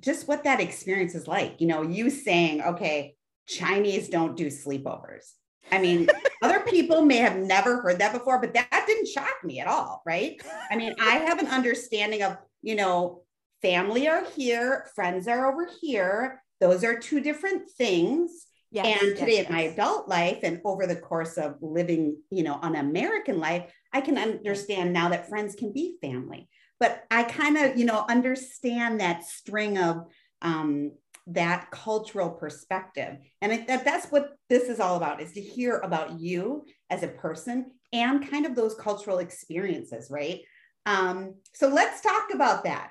just 0.00 0.28
what 0.28 0.44
that 0.44 0.60
experience 0.60 1.14
is 1.14 1.26
like. 1.26 1.60
You 1.60 1.66
know, 1.66 1.82
you 1.82 2.10
saying, 2.10 2.62
okay, 2.62 3.14
Chinese 3.46 4.08
don't 4.08 4.36
do 4.36 4.46
sleepovers. 4.46 5.32
I 5.70 5.78
mean, 5.80 6.08
other 6.42 6.60
people 6.60 7.02
may 7.02 7.18
have 7.18 7.36
never 7.36 7.80
heard 7.80 7.98
that 7.98 8.12
before, 8.12 8.40
but 8.40 8.54
that 8.54 8.84
didn't 8.86 9.08
shock 9.08 9.42
me 9.42 9.60
at 9.60 9.66
all, 9.66 10.02
right? 10.06 10.40
I 10.70 10.76
mean, 10.76 10.94
I 11.00 11.16
have 11.16 11.38
an 11.38 11.46
understanding 11.46 12.22
of, 12.22 12.36
you 12.62 12.74
know, 12.74 13.22
family 13.62 14.08
are 14.08 14.24
here, 14.36 14.86
friends 14.94 15.26
are 15.28 15.50
over 15.50 15.68
here. 15.80 16.42
Those 16.60 16.84
are 16.84 16.98
two 16.98 17.20
different 17.20 17.70
things. 17.70 18.46
Yes, 18.74 19.00
and 19.00 19.16
today 19.16 19.36
yes, 19.36 19.46
in 19.46 19.52
my 19.52 19.60
adult 19.62 20.08
life 20.08 20.40
and 20.42 20.60
over 20.64 20.84
the 20.84 20.96
course 20.96 21.38
of 21.38 21.54
living, 21.60 22.16
you 22.30 22.42
know, 22.42 22.58
an 22.60 22.74
American 22.74 23.38
life, 23.38 23.72
I 23.92 24.00
can 24.00 24.18
understand 24.18 24.92
now 24.92 25.10
that 25.10 25.28
friends 25.28 25.54
can 25.54 25.72
be 25.72 25.96
family. 26.02 26.48
But 26.80 27.04
I 27.08 27.22
kind 27.22 27.56
of, 27.56 27.78
you 27.78 27.84
know, 27.84 28.04
understand 28.08 28.98
that 28.98 29.22
string 29.22 29.78
of 29.78 30.06
um, 30.42 30.90
that 31.28 31.70
cultural 31.70 32.30
perspective. 32.30 33.18
And 33.40 33.52
it, 33.52 33.68
that, 33.68 33.84
that's 33.84 34.06
what 34.10 34.30
this 34.48 34.64
is 34.64 34.80
all 34.80 34.96
about 34.96 35.22
is 35.22 35.34
to 35.34 35.40
hear 35.40 35.78
about 35.78 36.18
you 36.18 36.64
as 36.90 37.04
a 37.04 37.08
person 37.08 37.70
and 37.92 38.28
kind 38.28 38.44
of 38.44 38.56
those 38.56 38.74
cultural 38.74 39.18
experiences, 39.18 40.10
right? 40.10 40.40
Um, 40.84 41.36
so 41.54 41.68
let's 41.68 42.00
talk 42.00 42.34
about 42.34 42.64
that. 42.64 42.90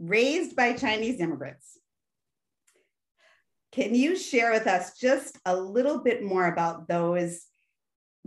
Raised 0.00 0.56
by 0.56 0.72
Chinese 0.72 1.20
immigrants. 1.20 1.78
Can 3.72 3.94
you 3.94 4.16
share 4.16 4.52
with 4.52 4.66
us 4.66 4.98
just 4.98 5.38
a 5.44 5.54
little 5.56 5.98
bit 5.98 6.22
more 6.22 6.46
about 6.46 6.88
those 6.88 7.44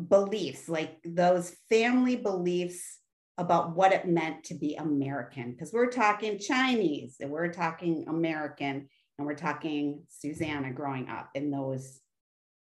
beliefs, 0.08 0.70
like 0.70 0.98
those 1.04 1.56
family 1.70 2.16
beliefs 2.16 3.00
about 3.38 3.76
what 3.76 3.92
it 3.92 4.08
meant 4.08 4.44
to 4.46 4.54
be 4.54 4.76
American? 4.76 5.52
Because 5.52 5.74
we're 5.74 5.90
talking 5.90 6.38
Chinese 6.38 7.18
and 7.20 7.32
we're 7.32 7.52
talking 7.52 8.06
American 8.08 8.88
and 9.18 9.28
we're 9.28 9.36
talking 9.36 10.04
Susanna 10.10 10.72
growing 10.72 11.10
up 11.10 11.30
in 11.34 11.50
those 11.52 12.00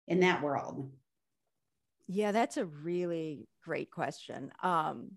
in 0.07 0.19
that 0.19 0.43
world. 0.43 0.91
Yeah, 2.07 2.31
that's 2.31 2.57
a 2.57 2.65
really 2.65 3.47
great 3.63 3.89
question. 3.89 4.51
Um, 4.61 5.11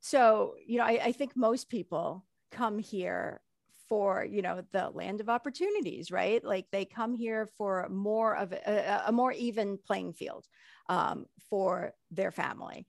so, 0.00 0.54
you 0.64 0.78
know, 0.78 0.84
I, 0.84 1.00
I 1.04 1.12
think 1.12 1.36
most 1.36 1.68
people 1.68 2.24
come 2.50 2.78
here 2.78 3.40
for 3.88 4.24
you 4.24 4.42
know 4.42 4.62
the 4.72 4.90
land 4.90 5.20
of 5.20 5.28
opportunities 5.28 6.10
right 6.10 6.44
like 6.44 6.66
they 6.72 6.84
come 6.84 7.14
here 7.14 7.48
for 7.56 7.88
more 7.88 8.36
of 8.36 8.52
a, 8.52 9.02
a 9.06 9.12
more 9.12 9.32
even 9.32 9.78
playing 9.86 10.12
field 10.12 10.46
um, 10.88 11.26
for 11.50 11.92
their 12.10 12.30
family 12.30 12.86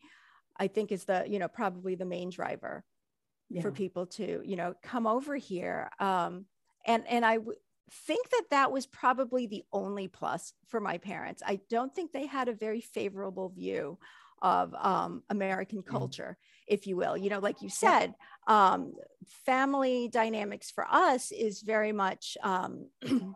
i 0.57 0.67
think 0.67 0.91
is 0.91 1.05
the 1.05 1.25
you 1.27 1.39
know 1.39 1.47
probably 1.47 1.95
the 1.95 2.05
main 2.05 2.29
driver 2.29 2.83
yeah. 3.49 3.61
for 3.61 3.71
people 3.71 4.05
to 4.05 4.41
you 4.43 4.55
know 4.55 4.73
come 4.83 5.07
over 5.07 5.35
here 5.35 5.89
um, 5.99 6.45
and 6.87 7.05
and 7.07 7.25
I 7.25 7.35
w- 7.35 7.57
think 7.91 8.29
that 8.29 8.45
that 8.51 8.71
was 8.71 8.85
probably 8.85 9.47
the 9.47 9.63
only 9.71 10.07
plus 10.07 10.53
for 10.67 10.79
my 10.79 10.97
parents. 10.97 11.41
I 11.45 11.59
don't 11.69 11.93
think 11.93 12.11
they 12.11 12.25
had 12.25 12.47
a 12.47 12.53
very 12.53 12.81
favorable 12.81 13.49
view 13.49 13.97
of 14.41 14.73
um, 14.75 15.23
American 15.29 15.79
mm-hmm. 15.79 15.97
culture, 15.97 16.37
if 16.67 16.85
you 16.85 16.95
will. 16.97 17.17
You 17.17 17.29
know, 17.29 17.39
like 17.39 17.61
you 17.61 17.69
said, 17.69 18.13
um, 18.47 18.93
family 19.45 20.09
dynamics 20.11 20.69
for 20.69 20.85
us 20.89 21.31
is 21.31 21.61
very 21.61 21.91
much 21.91 22.37
um, 22.43 22.87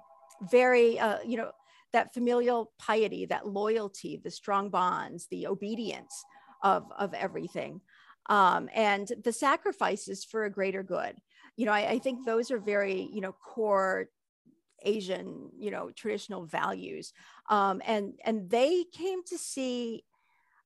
very, 0.52 1.00
uh, 1.00 1.20
you 1.26 1.38
know, 1.38 1.52
that 1.94 2.14
familial 2.14 2.72
piety, 2.78 3.26
that 3.26 3.48
loyalty, 3.48 4.20
the 4.24 4.32
strong 4.32 4.70
bonds, 4.70 5.28
the 5.30 5.48
obedience 5.48 6.24
of, 6.64 6.86
of 6.98 7.14
everything. 7.14 7.82
Um, 8.30 8.70
and 8.74 9.12
the 9.24 9.34
sacrifices 9.34 10.24
for 10.24 10.46
a 10.46 10.50
greater 10.50 10.84
good 10.84 11.16
you 11.58 11.66
know, 11.66 11.74
I, 11.74 11.92
I 11.92 12.00
think 12.00 12.26
those 12.26 12.52
are 12.52 12.60
very, 12.60 13.10
you 13.14 13.22
know, 13.22 13.34
core 13.34 14.08
Asian, 14.84 15.50
you 15.58 15.72
know, 15.72 15.92
traditional 15.92 16.46
values. 16.46 17.14
Um, 17.50 17.82
and 17.86 18.14
and 18.26 18.50
they 18.50 18.86
came 18.92 19.24
to 19.26 19.38
see 19.38 20.04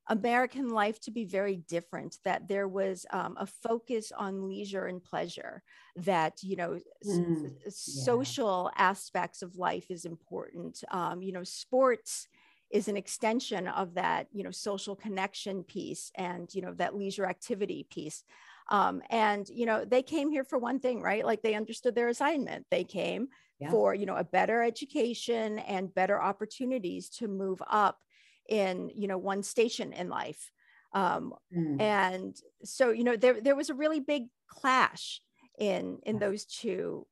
American 0.07 0.69
life 0.69 1.00
to 1.01 1.12
be 1.12 1.25
very 1.25 1.57
different. 1.57 2.17
That 2.24 2.48
there 2.48 2.67
was 2.67 3.05
um, 3.12 3.36
a 3.39 3.45
focus 3.45 4.12
on 4.15 4.48
leisure 4.48 4.86
and 4.86 5.03
pleasure. 5.03 5.63
That 5.95 6.43
you 6.43 6.55
know, 6.55 6.79
mm, 7.05 7.51
s- 7.65 7.75
social 7.75 8.72
aspects 8.77 9.41
of 9.41 9.55
life 9.57 9.89
is 9.89 10.05
important. 10.05 10.84
Um, 10.91 11.22
you 11.22 11.31
know, 11.31 11.43
sports 11.43 12.27
is 12.72 12.88
an 12.88 12.98
extension 12.98 13.67
of 13.67 13.93
that 13.95 14.27
you 14.31 14.43
know 14.43 14.51
social 14.51 14.95
connection 14.95 15.63
piece 15.63 16.12
and 16.15 16.53
you 16.53 16.62
know 16.62 16.74
that 16.74 16.95
leisure 16.95 17.25
activity 17.25 17.86
piece 17.89 18.24
um, 18.69 19.01
and, 19.10 19.48
you 19.50 19.65
know, 19.65 19.86
they 19.86 20.01
came 20.01 20.29
here 20.29 20.43
for 20.43 20.57
one 20.57 20.79
thing, 20.79 21.01
right? 21.01 21.25
Like 21.25 21.41
they 21.41 21.53
understood 21.53 21.95
their 21.95 22.07
assignment. 22.10 22.65
They 22.72 22.84
came 22.84 23.27
yeah. 23.59 23.71
for, 23.71 23.93
you 23.93 24.05
know, 24.05 24.15
a 24.15 24.24
better 24.24 24.63
education 24.63 25.59
and 25.59 25.93
better 25.93 26.21
opportunities 26.21 27.09
to 27.09 27.27
move 27.27 27.62
up 27.69 28.00
in, 28.47 28.91
you 28.93 29.07
know, 29.07 29.17
one 29.17 29.43
station 29.43 29.93
in 29.93 30.09
life. 30.09 30.51
Um, 30.93 31.33
mm. 31.55 31.81
And 31.81 32.35
so, 32.63 32.91
you 32.91 33.03
know, 33.03 33.15
there, 33.15 33.41
there 33.41 33.55
was 33.55 33.69
a 33.69 33.74
really 33.74 34.00
big 34.00 34.24
clash 34.47 35.21
in, 35.57 36.00
in 36.03 36.19
those 36.19 36.45
two 36.45 37.07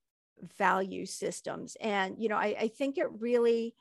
value 0.58 1.06
systems. 1.06 1.76
And, 1.82 2.18
you 2.18 2.30
know, 2.30 2.38
I, 2.38 2.56
I 2.60 2.68
think 2.68 2.98
it 2.98 3.08
really, 3.20 3.76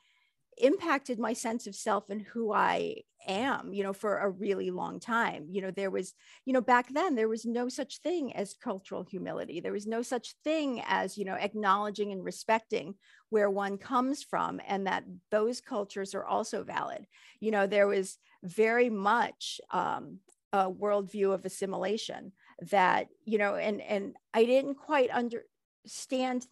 impacted 0.57 1.19
my 1.19 1.33
sense 1.33 1.67
of 1.67 1.75
self 1.75 2.09
and 2.09 2.21
who 2.21 2.53
I 2.53 2.97
am, 3.27 3.73
you 3.73 3.83
know, 3.83 3.93
for 3.93 4.17
a 4.17 4.29
really 4.29 4.69
long 4.71 4.99
time. 4.99 5.47
You 5.49 5.61
know, 5.61 5.71
there 5.71 5.91
was, 5.91 6.13
you 6.45 6.53
know, 6.53 6.61
back 6.61 6.93
then 6.93 7.15
there 7.15 7.29
was 7.29 7.45
no 7.45 7.69
such 7.69 7.99
thing 7.99 8.33
as 8.35 8.53
cultural 8.53 9.03
humility. 9.03 9.59
There 9.59 9.71
was 9.71 9.87
no 9.87 10.01
such 10.01 10.35
thing 10.43 10.81
as, 10.87 11.17
you 11.17 11.25
know, 11.25 11.35
acknowledging 11.35 12.11
and 12.11 12.23
respecting 12.23 12.95
where 13.29 13.49
one 13.49 13.77
comes 13.77 14.23
from 14.23 14.61
and 14.67 14.87
that 14.87 15.05
those 15.31 15.61
cultures 15.61 16.13
are 16.13 16.25
also 16.25 16.63
valid. 16.63 17.07
You 17.39 17.51
know, 17.51 17.67
there 17.67 17.87
was 17.87 18.17
very 18.43 18.89
much 18.89 19.61
um, 19.71 20.19
a 20.51 20.69
worldview 20.69 21.33
of 21.33 21.45
assimilation 21.45 22.33
that, 22.71 23.07
you 23.25 23.37
know, 23.37 23.55
and 23.55 23.81
and 23.81 24.15
I 24.33 24.45
didn't 24.45 24.75
quite 24.75 25.09
understand 25.09 26.47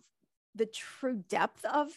the 0.55 0.65
true 0.65 1.23
depth 1.29 1.63
of 1.65 1.89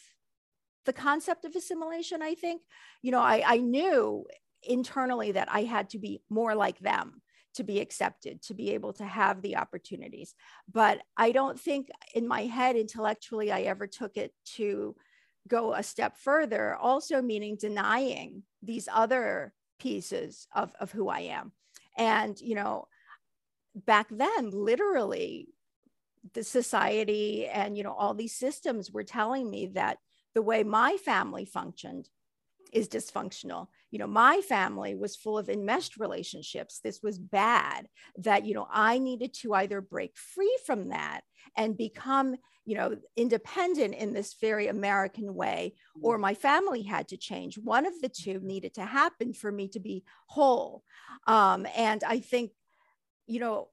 the 0.84 0.92
concept 0.92 1.44
of 1.44 1.54
assimilation, 1.54 2.22
I 2.22 2.34
think, 2.34 2.62
you 3.02 3.10
know, 3.10 3.20
I, 3.20 3.42
I 3.46 3.56
knew 3.58 4.26
internally 4.62 5.32
that 5.32 5.48
I 5.50 5.62
had 5.62 5.90
to 5.90 5.98
be 5.98 6.22
more 6.30 6.54
like 6.54 6.78
them 6.78 7.22
to 7.54 7.62
be 7.62 7.80
accepted, 7.80 8.42
to 8.42 8.54
be 8.54 8.72
able 8.72 8.92
to 8.94 9.04
have 9.04 9.40
the 9.40 9.56
opportunities. 9.56 10.34
But 10.72 11.02
I 11.16 11.32
don't 11.32 11.58
think 11.58 11.88
in 12.14 12.26
my 12.26 12.42
head 12.42 12.76
intellectually 12.76 13.52
I 13.52 13.62
ever 13.62 13.86
took 13.86 14.16
it 14.16 14.32
to 14.56 14.96
go 15.46 15.72
a 15.72 15.82
step 15.82 16.16
further, 16.16 16.74
also 16.74 17.22
meaning 17.22 17.56
denying 17.56 18.42
these 18.62 18.88
other 18.92 19.52
pieces 19.78 20.48
of, 20.54 20.72
of 20.80 20.90
who 20.90 21.08
I 21.08 21.20
am. 21.20 21.52
And, 21.96 22.40
you 22.40 22.54
know, 22.54 22.88
back 23.74 24.08
then, 24.10 24.50
literally, 24.50 25.48
the 26.32 26.42
society 26.42 27.46
and, 27.46 27.76
you 27.76 27.84
know, 27.84 27.92
all 27.92 28.14
these 28.14 28.34
systems 28.34 28.90
were 28.90 29.04
telling 29.04 29.50
me 29.50 29.66
that 29.74 29.98
the 30.34 30.42
way 30.42 30.62
my 30.62 30.96
family 30.96 31.44
functioned 31.44 32.08
is 32.72 32.88
dysfunctional. 32.88 33.68
You 33.90 34.00
know, 34.00 34.06
my 34.08 34.40
family 34.40 34.96
was 34.96 35.14
full 35.14 35.38
of 35.38 35.48
enmeshed 35.48 35.96
relationships. 35.96 36.80
This 36.82 37.00
was 37.02 37.18
bad, 37.18 37.86
that, 38.18 38.44
you 38.44 38.54
know, 38.54 38.66
I 38.70 38.98
needed 38.98 39.32
to 39.34 39.54
either 39.54 39.80
break 39.80 40.16
free 40.16 40.58
from 40.66 40.88
that 40.88 41.20
and 41.56 41.76
become, 41.76 42.34
you 42.64 42.76
know, 42.76 42.96
independent 43.16 43.94
in 43.94 44.12
this 44.12 44.34
very 44.40 44.66
American 44.66 45.34
way, 45.34 45.74
or 46.02 46.18
my 46.18 46.34
family 46.34 46.82
had 46.82 47.06
to 47.08 47.16
change. 47.16 47.56
One 47.58 47.86
of 47.86 48.00
the 48.00 48.08
two 48.08 48.40
needed 48.42 48.74
to 48.74 48.84
happen 48.84 49.34
for 49.34 49.52
me 49.52 49.68
to 49.68 49.78
be 49.78 50.02
whole. 50.26 50.82
Um, 51.28 51.66
and 51.76 52.02
I 52.02 52.18
think, 52.18 52.50
you 53.26 53.38
know, 53.38 53.68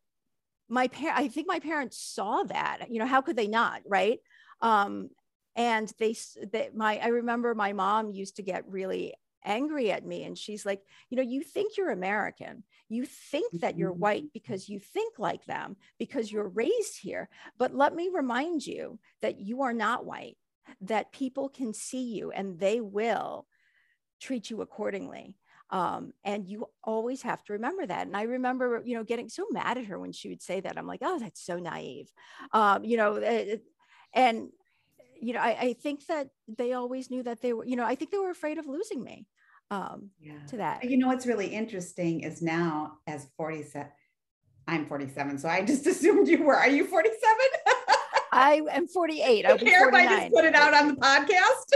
my 0.69 0.87
parent, 0.87 1.17
I 1.17 1.27
think 1.27 1.47
my 1.47 1.59
parents 1.59 1.97
saw 1.97 2.43
that, 2.43 2.91
you 2.91 2.99
know, 2.99 3.07
how 3.07 3.21
could 3.21 3.35
they 3.35 3.47
not, 3.47 3.81
right? 3.87 4.19
Um, 4.61 5.09
and 5.55 5.91
they, 5.99 6.15
they 6.51 6.69
my 6.73 6.99
i 7.03 7.07
remember 7.07 7.53
my 7.53 7.73
mom 7.73 8.11
used 8.11 8.37
to 8.37 8.43
get 8.43 8.67
really 8.67 9.13
angry 9.43 9.91
at 9.91 10.05
me 10.05 10.23
and 10.23 10.37
she's 10.37 10.65
like 10.65 10.81
you 11.09 11.17
know 11.17 11.23
you 11.23 11.41
think 11.41 11.75
you're 11.75 11.89
american 11.89 12.63
you 12.89 13.05
think 13.05 13.51
that 13.59 13.77
you're 13.77 13.91
mm-hmm. 13.91 13.99
white 14.01 14.23
because 14.33 14.69
you 14.69 14.79
think 14.79 15.17
like 15.17 15.43
them 15.45 15.75
because 15.97 16.31
you're 16.31 16.47
raised 16.47 16.99
here 17.01 17.27
but 17.57 17.75
let 17.75 17.95
me 17.95 18.09
remind 18.13 18.65
you 18.65 18.99
that 19.21 19.39
you 19.39 19.63
are 19.63 19.73
not 19.73 20.05
white 20.05 20.37
that 20.79 21.11
people 21.11 21.49
can 21.49 21.73
see 21.73 22.13
you 22.13 22.31
and 22.31 22.59
they 22.59 22.79
will 22.79 23.47
treat 24.21 24.49
you 24.49 24.61
accordingly 24.61 25.35
Um, 25.71 26.13
and 26.23 26.47
you 26.47 26.67
always 26.83 27.21
have 27.23 27.43
to 27.45 27.53
remember 27.53 27.85
that. 27.87 28.05
And 28.05 28.15
I 28.15 28.23
remember, 28.23 28.81
you 28.85 28.95
know, 28.95 29.05
getting 29.05 29.29
so 29.29 29.45
mad 29.51 29.77
at 29.77 29.85
her 29.85 29.97
when 29.97 30.11
she 30.11 30.27
would 30.29 30.41
say 30.41 30.59
that. 30.59 30.77
I'm 30.77 30.85
like, 30.85 30.99
oh, 31.01 31.17
that's 31.17 31.41
so 31.41 31.57
naive. 31.57 32.11
Um, 32.51 32.83
you 32.83 32.97
know, 32.97 33.15
it, 33.15 33.63
and, 34.13 34.49
you 35.21 35.33
know, 35.33 35.39
I, 35.39 35.57
I, 35.59 35.73
think 35.73 36.07
that 36.07 36.29
they 36.47 36.73
always 36.73 37.09
knew 37.11 37.23
that 37.23 37.41
they 37.41 37.53
were, 37.53 37.65
you 37.65 37.75
know, 37.75 37.85
I 37.85 37.95
think 37.95 38.11
they 38.11 38.17
were 38.17 38.31
afraid 38.31 38.57
of 38.57 38.65
losing 38.67 39.03
me 39.03 39.27
um, 39.69 40.09
yeah. 40.19 40.33
to 40.47 40.57
that. 40.57 40.83
You 40.83 40.97
know, 40.97 41.07
what's 41.07 41.25
really 41.25 41.47
interesting 41.47 42.21
is 42.21 42.41
now 42.41 42.97
as 43.07 43.27
47, 43.37 43.89
I'm 44.67 44.87
47, 44.87 45.37
so 45.37 45.47
I 45.47 45.63
just 45.63 45.85
assumed 45.93 46.27
you 46.27 46.43
were. 46.43 46.55
Are 46.55 46.69
you 46.69 46.85
47? 46.85 47.21
I 48.33 48.61
am 48.71 48.87
48. 48.87 49.45
I 49.45 49.57
care 49.57 49.89
if 49.89 49.93
I 49.93 50.05
just 50.05 50.33
put 50.33 50.45
it 50.45 50.55
out 50.55 50.73
on 50.73 50.87
the 50.87 50.93
podcast? 50.95 51.71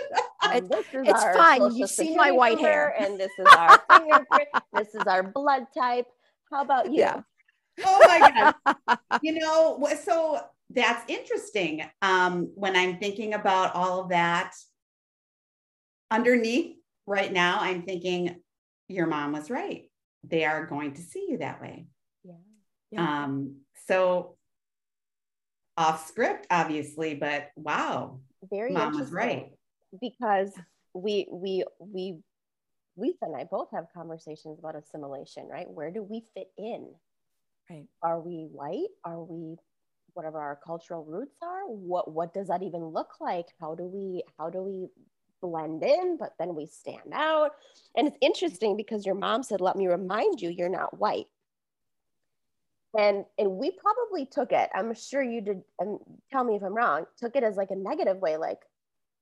It's 0.54 1.24
fine. 1.38 1.76
You've 1.76 1.90
seen 1.90 2.16
my 2.16 2.32
white 2.32 2.60
hair. 2.60 2.96
And 2.98 3.20
this 3.20 3.32
is 3.38 3.46
our 3.46 3.82
fingerprint. 3.92 4.48
this 4.74 4.96
is 4.96 5.04
our 5.06 5.24
blood 5.24 5.66
type. 5.78 6.08
How 6.52 6.62
about 6.62 6.92
you? 6.92 7.00
Yeah. 7.00 7.22
Oh 7.84 8.00
my 8.08 8.54
God. 8.88 9.00
you 9.22 9.34
know, 9.34 9.86
so 10.02 10.40
that's 10.76 11.10
interesting. 11.10 11.84
Um, 12.02 12.52
when 12.56 12.76
I'm 12.76 12.98
thinking 12.98 13.34
about 13.34 13.74
all 13.76 14.02
of 14.02 14.10
that 14.10 14.52
underneath 16.12 16.76
right 17.08 17.32
now, 17.32 17.60
I'm 17.62 17.84
thinking 17.84 18.42
your 18.88 19.08
mom 19.08 19.32
was 19.32 19.50
right. 19.50 19.90
They 20.24 20.44
are 20.44 20.66
going 20.66 20.94
to 20.96 21.02
see 21.02 21.28
you 21.30 21.38
that 21.38 21.62
way. 21.62 21.88
Yeah. 22.24 22.34
yeah. 22.92 23.24
Um, 23.24 23.58
so 23.88 24.36
off 25.78 26.08
script, 26.08 26.48
obviously, 26.52 27.16
but 27.16 27.50
wow, 27.56 28.20
very 28.50 28.74
mom 28.74 28.98
was 28.98 29.12
right 29.12 29.52
because 30.02 30.52
we 30.94 31.28
we 31.32 31.64
we 31.80 32.18
Lisa 32.98 33.18
and 33.24 33.36
I 33.36 33.44
both 33.44 33.70
have 33.74 33.86
conversations 33.94 34.60
about 34.60 34.76
assimilation, 34.76 35.48
right? 35.48 35.70
Where 35.70 35.92
do 35.92 36.02
we 36.02 36.24
fit 36.34 36.48
in? 36.58 36.94
Right. 37.70 37.86
Are 38.02 38.20
we 38.20 38.48
white? 38.52 38.88
Are 39.04 39.22
we 39.22 39.58
whatever 40.16 40.40
our 40.40 40.60
cultural 40.66 41.04
roots 41.04 41.38
are? 41.42 41.68
What 41.68 42.12
what 42.12 42.34
does 42.34 42.48
that 42.48 42.64
even 42.64 42.86
look 42.86 43.22
like? 43.22 43.48
How 43.60 43.76
do 43.76 43.84
we 43.84 44.24
how 44.38 44.50
do 44.50 44.62
we 44.64 44.88
blend 45.42 45.84
in, 45.84 46.18
but 46.18 46.34
then 46.40 46.56
we 46.56 46.66
stand 46.66 47.14
out? 47.14 47.52
And 47.96 48.08
it's 48.08 48.18
interesting 48.22 48.76
because 48.78 49.06
your 49.06 49.16
mom 49.16 49.44
said, 49.44 49.62
"Let 49.62 49.76
me 49.76 49.88
remind 49.88 50.42
you, 50.42 50.50
you're 50.50 50.70
not 50.70 50.98
white." 51.00 51.28
and 52.98 53.26
and 53.38 53.52
we 53.52 53.72
probably 53.72 54.26
took 54.26 54.52
it 54.52 54.70
i'm 54.74 54.94
sure 54.94 55.22
you 55.22 55.42
did 55.42 55.62
and 55.80 56.00
tell 56.32 56.44
me 56.44 56.56
if 56.56 56.64
i'm 56.64 56.74
wrong 56.74 57.06
took 57.18 57.36
it 57.36 57.44
as 57.44 57.58
like 57.58 57.72
a 57.72 57.76
negative 57.76 58.18
way 58.18 58.38
like 58.38 58.60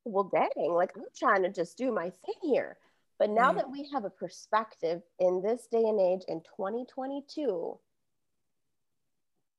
well 0.05 0.29
dang 0.31 0.71
like 0.71 0.91
i'm 0.95 1.03
trying 1.17 1.43
to 1.43 1.50
just 1.50 1.77
do 1.77 1.91
my 1.91 2.09
thing 2.09 2.35
here 2.41 2.77
but 3.19 3.29
now 3.29 3.51
mm. 3.51 3.55
that 3.55 3.71
we 3.71 3.89
have 3.91 4.05
a 4.05 4.09
perspective 4.09 5.01
in 5.19 5.41
this 5.41 5.67
day 5.71 5.83
and 5.83 6.00
age 6.00 6.21
in 6.27 6.41
2022 6.41 7.79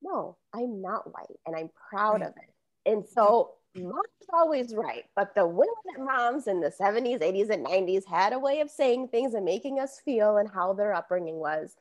no 0.05 0.37
i'm 0.55 0.81
not 0.81 1.13
white 1.13 1.39
and 1.47 1.57
i'm 1.57 1.71
proud 1.91 2.21
right. 2.21 2.29
of 2.29 2.35
it 2.37 2.91
and 2.91 3.05
so 3.07 3.53
mom's 3.77 4.05
always 4.33 4.75
right 4.75 5.05
but 5.17 5.35
the 5.35 5.45
women 5.45 5.75
that 5.87 6.05
moms 6.05 6.47
in 6.47 6.61
the 6.61 6.71
70s 6.71 7.21
80s 7.21 7.51
and 7.51 7.67
90s 7.67 8.05
had 8.07 8.33
a 8.33 8.39
way 8.39 8.61
of 8.61 8.71
saying 8.71 9.09
things 9.09 9.35
and 9.35 9.45
making 9.45 9.81
us 9.81 10.01
feel 10.05 10.37
and 10.37 10.49
how 10.49 10.73
their 10.73 10.95
upbringing 10.95 11.37
was 11.37 11.75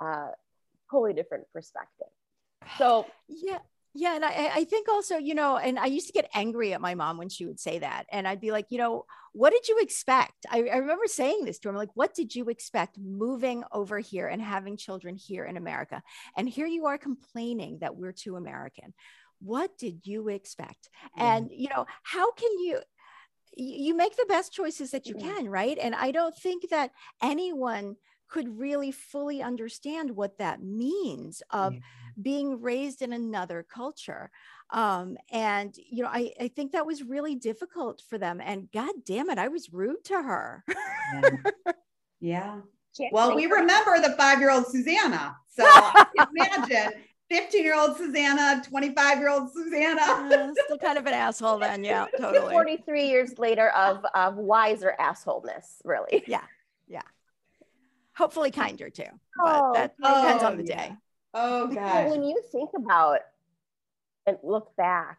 uh, 0.00 0.28
totally 0.90 1.12
different 1.12 1.44
perspective. 1.52 2.08
So 2.78 3.06
yeah. 3.28 3.58
Yeah. 3.98 4.14
And 4.14 4.24
I, 4.24 4.50
I 4.54 4.64
think 4.64 4.88
also, 4.88 5.16
you 5.16 5.34
know, 5.34 5.56
and 5.56 5.78
I 5.78 5.86
used 5.86 6.06
to 6.08 6.12
get 6.12 6.28
angry 6.34 6.74
at 6.74 6.82
my 6.82 6.94
mom 6.94 7.16
when 7.16 7.30
she 7.30 7.46
would 7.46 7.58
say 7.58 7.78
that. 7.78 8.04
And 8.12 8.28
I'd 8.28 8.42
be 8.42 8.50
like, 8.50 8.66
you 8.68 8.76
know, 8.76 9.06
what 9.32 9.54
did 9.54 9.68
you 9.68 9.78
expect? 9.80 10.44
I, 10.50 10.64
I 10.64 10.76
remember 10.76 11.06
saying 11.06 11.44
this 11.44 11.58
to 11.60 11.70
him, 11.70 11.76
like, 11.76 11.88
what 11.94 12.14
did 12.14 12.34
you 12.34 12.50
expect 12.50 12.98
moving 12.98 13.64
over 13.72 13.98
here 13.98 14.28
and 14.28 14.42
having 14.42 14.76
children 14.76 15.16
here 15.16 15.46
in 15.46 15.56
America? 15.56 16.02
And 16.36 16.46
here 16.46 16.66
you 16.66 16.86
are 16.86 16.98
complaining 16.98 17.78
that 17.80 17.96
we're 17.96 18.12
too 18.12 18.36
American. 18.36 18.92
What 19.40 19.78
did 19.78 20.06
you 20.06 20.28
expect? 20.28 20.90
Yeah. 21.16 21.36
And, 21.36 21.50
you 21.50 21.68
know, 21.70 21.86
how 22.02 22.32
can 22.32 22.50
you, 22.58 22.80
you 23.56 23.96
make 23.96 24.16
the 24.16 24.26
best 24.28 24.52
choices 24.52 24.90
that 24.90 25.06
you 25.06 25.14
can, 25.14 25.48
right? 25.48 25.78
And 25.80 25.94
I 25.94 26.10
don't 26.10 26.36
think 26.36 26.68
that 26.68 26.90
anyone 27.22 27.96
could 28.28 28.58
really 28.58 28.92
fully 28.92 29.40
understand 29.40 30.10
what 30.10 30.36
that 30.36 30.62
means 30.62 31.42
of. 31.50 31.74
Being 32.20 32.60
raised 32.60 33.02
in 33.02 33.12
another 33.12 33.64
culture 33.68 34.30
um, 34.70 35.16
and 35.30 35.74
you 35.76 36.02
know 36.02 36.08
I, 36.08 36.32
I 36.40 36.48
think 36.48 36.72
that 36.72 36.86
was 36.86 37.02
really 37.02 37.34
difficult 37.34 38.02
for 38.08 38.18
them 38.18 38.40
and 38.42 38.70
god 38.72 38.92
damn 39.04 39.30
it 39.30 39.38
i 39.38 39.48
was 39.48 39.72
rude 39.72 40.04
to 40.04 40.14
her 40.14 40.64
yeah, 41.12 41.20
yeah. 42.98 43.08
well 43.12 43.34
we 43.34 43.46
remember 43.46 44.00
the 44.00 44.14
five-year-old 44.16 44.66
susanna 44.66 45.36
so 45.48 45.64
imagine 46.36 46.92
15 47.28 47.64
year 47.64 47.76
old 47.76 47.96
Susanna, 47.96 48.62
25 48.68 49.18
year 49.18 49.28
old 49.28 49.52
Susanna. 49.52 50.00
uh, 50.00 50.52
still 50.64 50.78
kind 50.78 50.96
of 50.96 51.06
an 51.06 51.12
asshole 51.12 51.58
then. 51.58 51.82
Yeah, 51.82 52.06
totally. 52.20 52.52
43 52.52 53.08
years 53.08 53.36
later 53.36 53.70
of, 53.70 54.06
of 54.14 54.36
wiser 54.36 54.94
assholeness, 55.00 55.80
really. 55.82 56.22
Yeah. 56.28 56.44
Yeah 56.86 57.02
hopefully 58.16 58.50
kinder 58.50 58.90
too. 58.90 59.04
But 59.36 59.62
oh, 59.62 59.72
that 59.74 59.96
depends 59.96 60.42
oh, 60.42 60.46
on 60.46 60.56
the 60.56 60.64
yeah. 60.64 60.88
day. 60.88 60.96
Oh 61.38 61.66
gosh. 61.66 62.08
When 62.08 62.24
you 62.24 62.42
think 62.50 62.70
about 62.74 63.20
and 64.26 64.38
look 64.42 64.74
back, 64.76 65.18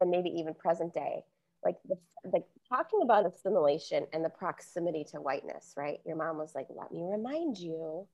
and 0.00 0.10
maybe 0.10 0.30
even 0.30 0.52
present 0.52 0.92
day, 0.92 1.22
like 1.64 1.76
the 1.88 1.96
like 2.24 2.44
talking 2.68 3.00
about 3.02 3.24
assimilation 3.24 4.06
and 4.12 4.24
the 4.24 4.28
proximity 4.28 5.04
to 5.12 5.18
whiteness, 5.18 5.74
right? 5.76 5.98
Your 6.04 6.16
mom 6.16 6.38
was 6.38 6.56
like, 6.56 6.66
"Let 6.70 6.90
me 6.90 7.02
remind 7.04 7.56
you." 7.56 8.08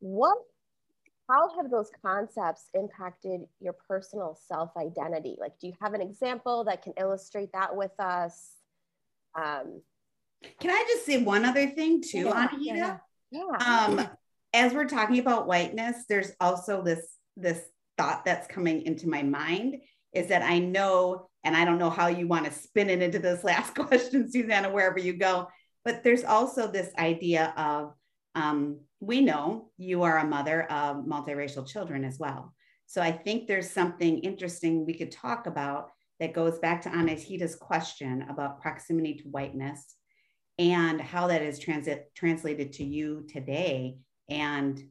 What? 0.00 0.38
How 1.28 1.56
have 1.56 1.70
those 1.70 1.90
concepts 2.02 2.64
impacted 2.74 3.42
your 3.60 3.74
personal 3.74 4.36
self 4.48 4.76
identity? 4.76 5.36
Like, 5.38 5.56
do 5.60 5.68
you 5.68 5.74
have 5.80 5.94
an 5.94 6.00
example 6.00 6.64
that 6.64 6.82
can 6.82 6.94
illustrate 6.98 7.52
that 7.52 7.76
with 7.76 7.92
us? 8.00 8.54
Um, 9.36 9.82
can 10.58 10.70
I 10.70 10.84
just 10.88 11.06
say 11.06 11.22
one 11.22 11.44
other 11.44 11.68
thing 11.68 12.02
too, 12.02 12.24
yeah, 12.26 12.48
Anahita? 12.48 12.76
Yeah. 12.76 12.96
yeah. 13.30 13.86
Um, 13.86 14.17
as 14.52 14.72
we're 14.72 14.86
talking 14.86 15.18
about 15.18 15.46
whiteness, 15.46 16.04
there's 16.08 16.32
also 16.40 16.82
this 16.82 17.06
this 17.36 17.60
thought 17.96 18.24
that's 18.24 18.46
coming 18.46 18.82
into 18.82 19.08
my 19.08 19.22
mind 19.22 19.76
is 20.12 20.28
that 20.28 20.42
I 20.42 20.58
know, 20.58 21.28
and 21.44 21.56
I 21.56 21.64
don't 21.64 21.78
know 21.78 21.90
how 21.90 22.06
you 22.08 22.26
want 22.26 22.46
to 22.46 22.52
spin 22.52 22.90
it 22.90 23.02
into 23.02 23.18
this 23.18 23.44
last 23.44 23.74
question, 23.74 24.30
Susanna, 24.30 24.70
wherever 24.70 24.98
you 24.98 25.14
go, 25.14 25.48
but 25.84 26.02
there's 26.02 26.24
also 26.24 26.66
this 26.66 26.90
idea 26.98 27.52
of 27.56 27.94
um, 28.34 28.80
we 29.00 29.20
know 29.20 29.70
you 29.76 30.02
are 30.02 30.18
a 30.18 30.26
mother 30.26 30.62
of 30.64 31.04
multiracial 31.04 31.66
children 31.66 32.04
as 32.04 32.18
well. 32.18 32.54
So 32.86 33.02
I 33.02 33.12
think 33.12 33.46
there's 33.46 33.70
something 33.70 34.18
interesting 34.18 34.86
we 34.86 34.94
could 34.94 35.12
talk 35.12 35.46
about 35.46 35.90
that 36.20 36.32
goes 36.32 36.58
back 36.58 36.82
to 36.82 36.88
Anahita's 36.88 37.54
question 37.54 38.24
about 38.28 38.60
proximity 38.60 39.14
to 39.14 39.28
whiteness 39.28 39.94
and 40.58 41.00
how 41.00 41.28
that 41.28 41.42
is 41.42 41.58
transit 41.58 42.10
translated 42.16 42.72
to 42.74 42.84
you 42.84 43.24
today 43.28 43.98
and 44.28 44.82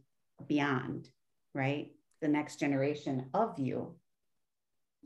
beyond, 0.47 1.09
right? 1.53 1.91
The 2.21 2.27
next 2.27 2.59
generation 2.59 3.25
of 3.33 3.57
you. 3.57 3.93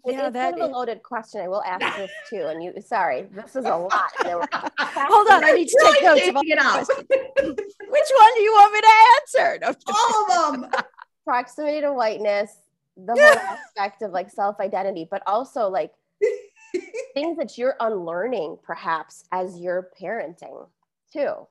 Yeah, 0.05 0.27
it's 0.27 0.35
kind 0.35 0.59
of 0.59 0.71
a 0.71 0.73
loaded 0.73 1.03
question. 1.03 1.41
I 1.41 1.47
will 1.47 1.63
ask 1.63 1.97
this 1.97 2.11
too. 2.29 2.47
And 2.47 2.63
you, 2.63 2.73
sorry, 2.85 3.27
this 3.31 3.55
is 3.55 3.65
a 3.65 3.75
lot. 3.75 4.11
Hold 4.25 5.27
on, 5.27 5.43
I 5.43 5.51
need 5.51 5.67
to 5.67 5.91
take 5.93 6.03
notes 6.03 6.27
about 6.27 6.45
it 6.45 6.57
out. 6.57 6.87
Which 6.87 8.09
one 8.17 8.35
do 8.35 8.41
you 8.41 8.51
want 8.51 8.73
me 8.73 8.81
to 8.81 8.93
answer? 9.19 9.59
No, 9.61 9.75
All 9.93 10.31
of 10.31 10.61
them. 10.61 10.71
Proximity 11.23 11.81
to 11.81 11.93
whiteness, 11.93 12.51
the 12.97 13.13
whole 13.13 13.57
aspect 13.77 14.01
of 14.01 14.11
like 14.11 14.31
self 14.31 14.59
identity, 14.59 15.07
but 15.09 15.21
also 15.27 15.69
like 15.69 15.91
things 17.13 17.37
that 17.37 17.57
you're 17.57 17.75
unlearning 17.79 18.57
perhaps 18.63 19.25
as 19.31 19.59
you're 19.59 19.89
parenting 20.01 20.67
too 21.13 21.47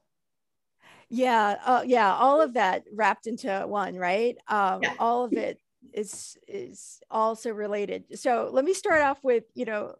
yeah 1.10 1.56
uh, 1.64 1.82
yeah 1.84 2.14
all 2.14 2.40
of 2.40 2.54
that 2.54 2.84
wrapped 2.94 3.26
into 3.26 3.64
one 3.66 3.96
right 3.96 4.36
um, 4.48 4.82
yeah. 4.82 4.94
all 4.98 5.24
of 5.24 5.32
it 5.32 5.60
is 5.92 6.38
is 6.46 7.00
also 7.10 7.50
related 7.50 8.04
so 8.18 8.48
let 8.52 8.64
me 8.64 8.72
start 8.72 9.02
off 9.02 9.22
with 9.24 9.44
you 9.54 9.64
know 9.64 9.94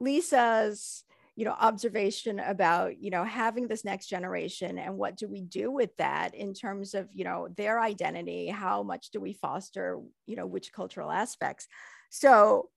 lisa's 0.00 1.04
you 1.36 1.44
know 1.44 1.54
observation 1.60 2.40
about 2.40 2.98
you 2.98 3.10
know 3.10 3.22
having 3.22 3.68
this 3.68 3.84
next 3.84 4.06
generation 4.06 4.78
and 4.78 4.96
what 4.96 5.16
do 5.16 5.28
we 5.28 5.42
do 5.42 5.70
with 5.70 5.96
that 5.96 6.34
in 6.34 6.52
terms 6.52 6.94
of 6.94 7.08
you 7.12 7.24
know 7.24 7.48
their 7.56 7.80
identity 7.80 8.48
how 8.48 8.82
much 8.82 9.10
do 9.10 9.20
we 9.20 9.32
foster 9.32 10.00
you 10.26 10.34
know 10.34 10.46
which 10.46 10.72
cultural 10.72 11.10
aspects 11.10 11.68
so 12.10 12.68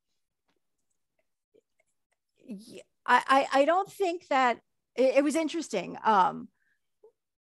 I, 3.05 3.47
I, 3.53 3.65
don't 3.65 3.91
think 3.91 4.27
that 4.29 4.59
it, 4.95 5.17
it 5.17 5.23
was 5.23 5.35
interesting. 5.35 5.97
Um, 6.03 6.47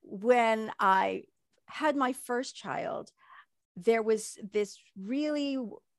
when 0.07 0.71
I 0.79 1.25
had 1.66 1.97
my 1.97 2.12
first 2.12 2.57
child, 2.57 3.11
there 3.77 4.03
was 4.03 4.38
this 4.53 4.79
really 4.99 5.59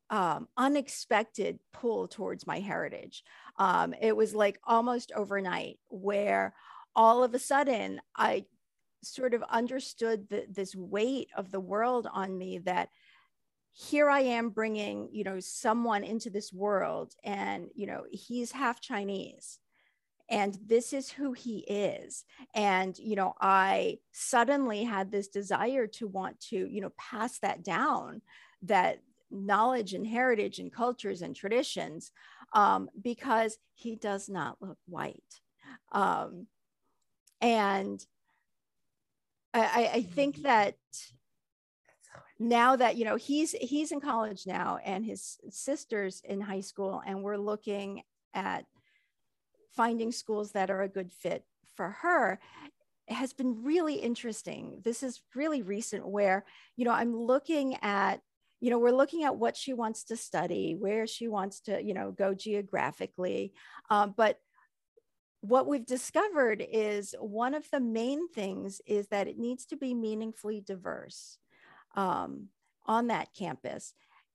um, 0.09 0.47
unexpected 0.55 1.59
pull 1.73 2.07
towards 2.07 2.47
my 2.47 2.59
heritage. 2.59 3.23
Um, 3.59 3.93
it 4.01 4.15
was 4.15 4.33
like 4.33 4.59
almost 4.63 5.11
overnight 5.15 5.79
where 5.89 6.55
all 6.95 7.23
of 7.23 7.35
a 7.35 7.39
sudden 7.39 7.99
I 8.15 8.45
sort 9.03 9.33
of 9.33 9.43
understood 9.43 10.27
the, 10.29 10.45
this 10.49 10.75
weight 10.75 11.29
of 11.35 11.51
the 11.51 11.59
world 11.59 12.07
on 12.11 12.37
me 12.37 12.59
that 12.59 12.89
here 13.73 14.09
I 14.09 14.21
am 14.21 14.49
bringing, 14.49 15.09
you 15.11 15.23
know, 15.23 15.39
someone 15.39 16.03
into 16.03 16.31
this 16.31 16.51
world 16.51 17.13
and, 17.23 17.67
you 17.75 17.85
know, 17.85 18.05
he's 18.11 18.51
half 18.51 18.81
Chinese 18.81 19.59
and 20.29 20.57
this 20.65 20.93
is 20.93 21.09
who 21.09 21.33
he 21.33 21.59
is. 21.59 22.25
And, 22.53 22.97
you 22.99 23.15
know, 23.15 23.33
I 23.39 23.99
suddenly 24.11 24.83
had 24.83 25.11
this 25.11 25.27
desire 25.27 25.87
to 25.87 26.07
want 26.07 26.39
to, 26.49 26.57
you 26.57 26.81
know, 26.81 26.91
pass 26.97 27.39
that 27.39 27.63
down 27.63 28.21
that 28.63 28.99
knowledge 29.31 29.93
and 29.93 30.05
heritage 30.05 30.59
and 30.59 30.71
cultures 30.71 31.21
and 31.21 31.35
traditions 31.35 32.11
um, 32.53 32.89
because 33.01 33.57
he 33.73 33.95
does 33.95 34.29
not 34.29 34.57
look 34.61 34.77
white. 34.87 35.41
Um, 35.91 36.47
and 37.41 38.03
I, 39.53 39.91
I 39.93 40.01
think 40.01 40.43
that 40.43 40.75
now 42.39 42.75
that 42.75 42.97
you 42.97 43.05
know 43.05 43.15
he's 43.15 43.51
he's 43.53 43.91
in 43.91 43.99
college 43.99 44.45
now 44.45 44.77
and 44.85 45.03
his 45.03 45.39
sister's 45.49 46.21
in 46.23 46.39
high 46.39 46.61
school 46.61 47.01
and 47.05 47.23
we're 47.23 47.37
looking 47.37 48.03
at 48.33 48.65
finding 49.77 50.11
schools 50.11 50.51
that 50.51 50.69
are 50.69 50.81
a 50.81 50.89
good 50.89 51.11
fit 51.13 51.45
for 51.75 51.91
her 52.01 52.39
has 53.07 53.31
been 53.31 53.63
really 53.63 53.95
interesting 53.95 54.81
this 54.83 55.01
is 55.01 55.21
really 55.33 55.61
recent 55.61 56.05
where 56.05 56.43
you 56.75 56.83
know 56.83 56.91
i'm 56.91 57.15
looking 57.15 57.77
at 57.81 58.19
you 58.59 58.69
know 58.69 58.79
we're 58.79 58.91
looking 58.91 59.23
at 59.23 59.37
what 59.37 59.55
she 59.55 59.73
wants 59.73 60.03
to 60.03 60.17
study 60.17 60.75
where 60.77 61.07
she 61.07 61.29
wants 61.29 61.61
to 61.61 61.81
you 61.81 61.93
know 61.93 62.11
go 62.11 62.33
geographically 62.33 63.53
um, 63.89 64.13
but 64.17 64.39
what 65.41 65.67
we've 65.67 65.85
discovered 65.85 66.65
is 66.71 67.15
one 67.19 67.53
of 67.53 67.69
the 67.71 67.79
main 67.79 68.27
things 68.27 68.81
is 68.85 69.07
that 69.09 69.27
it 69.27 69.37
needs 69.37 69.65
to 69.67 69.77
be 69.77 69.93
meaningfully 69.93 70.61
diverse 70.61 71.37
um, 71.95 72.47
on 72.85 73.07
that 73.07 73.29
campus. 73.37 73.93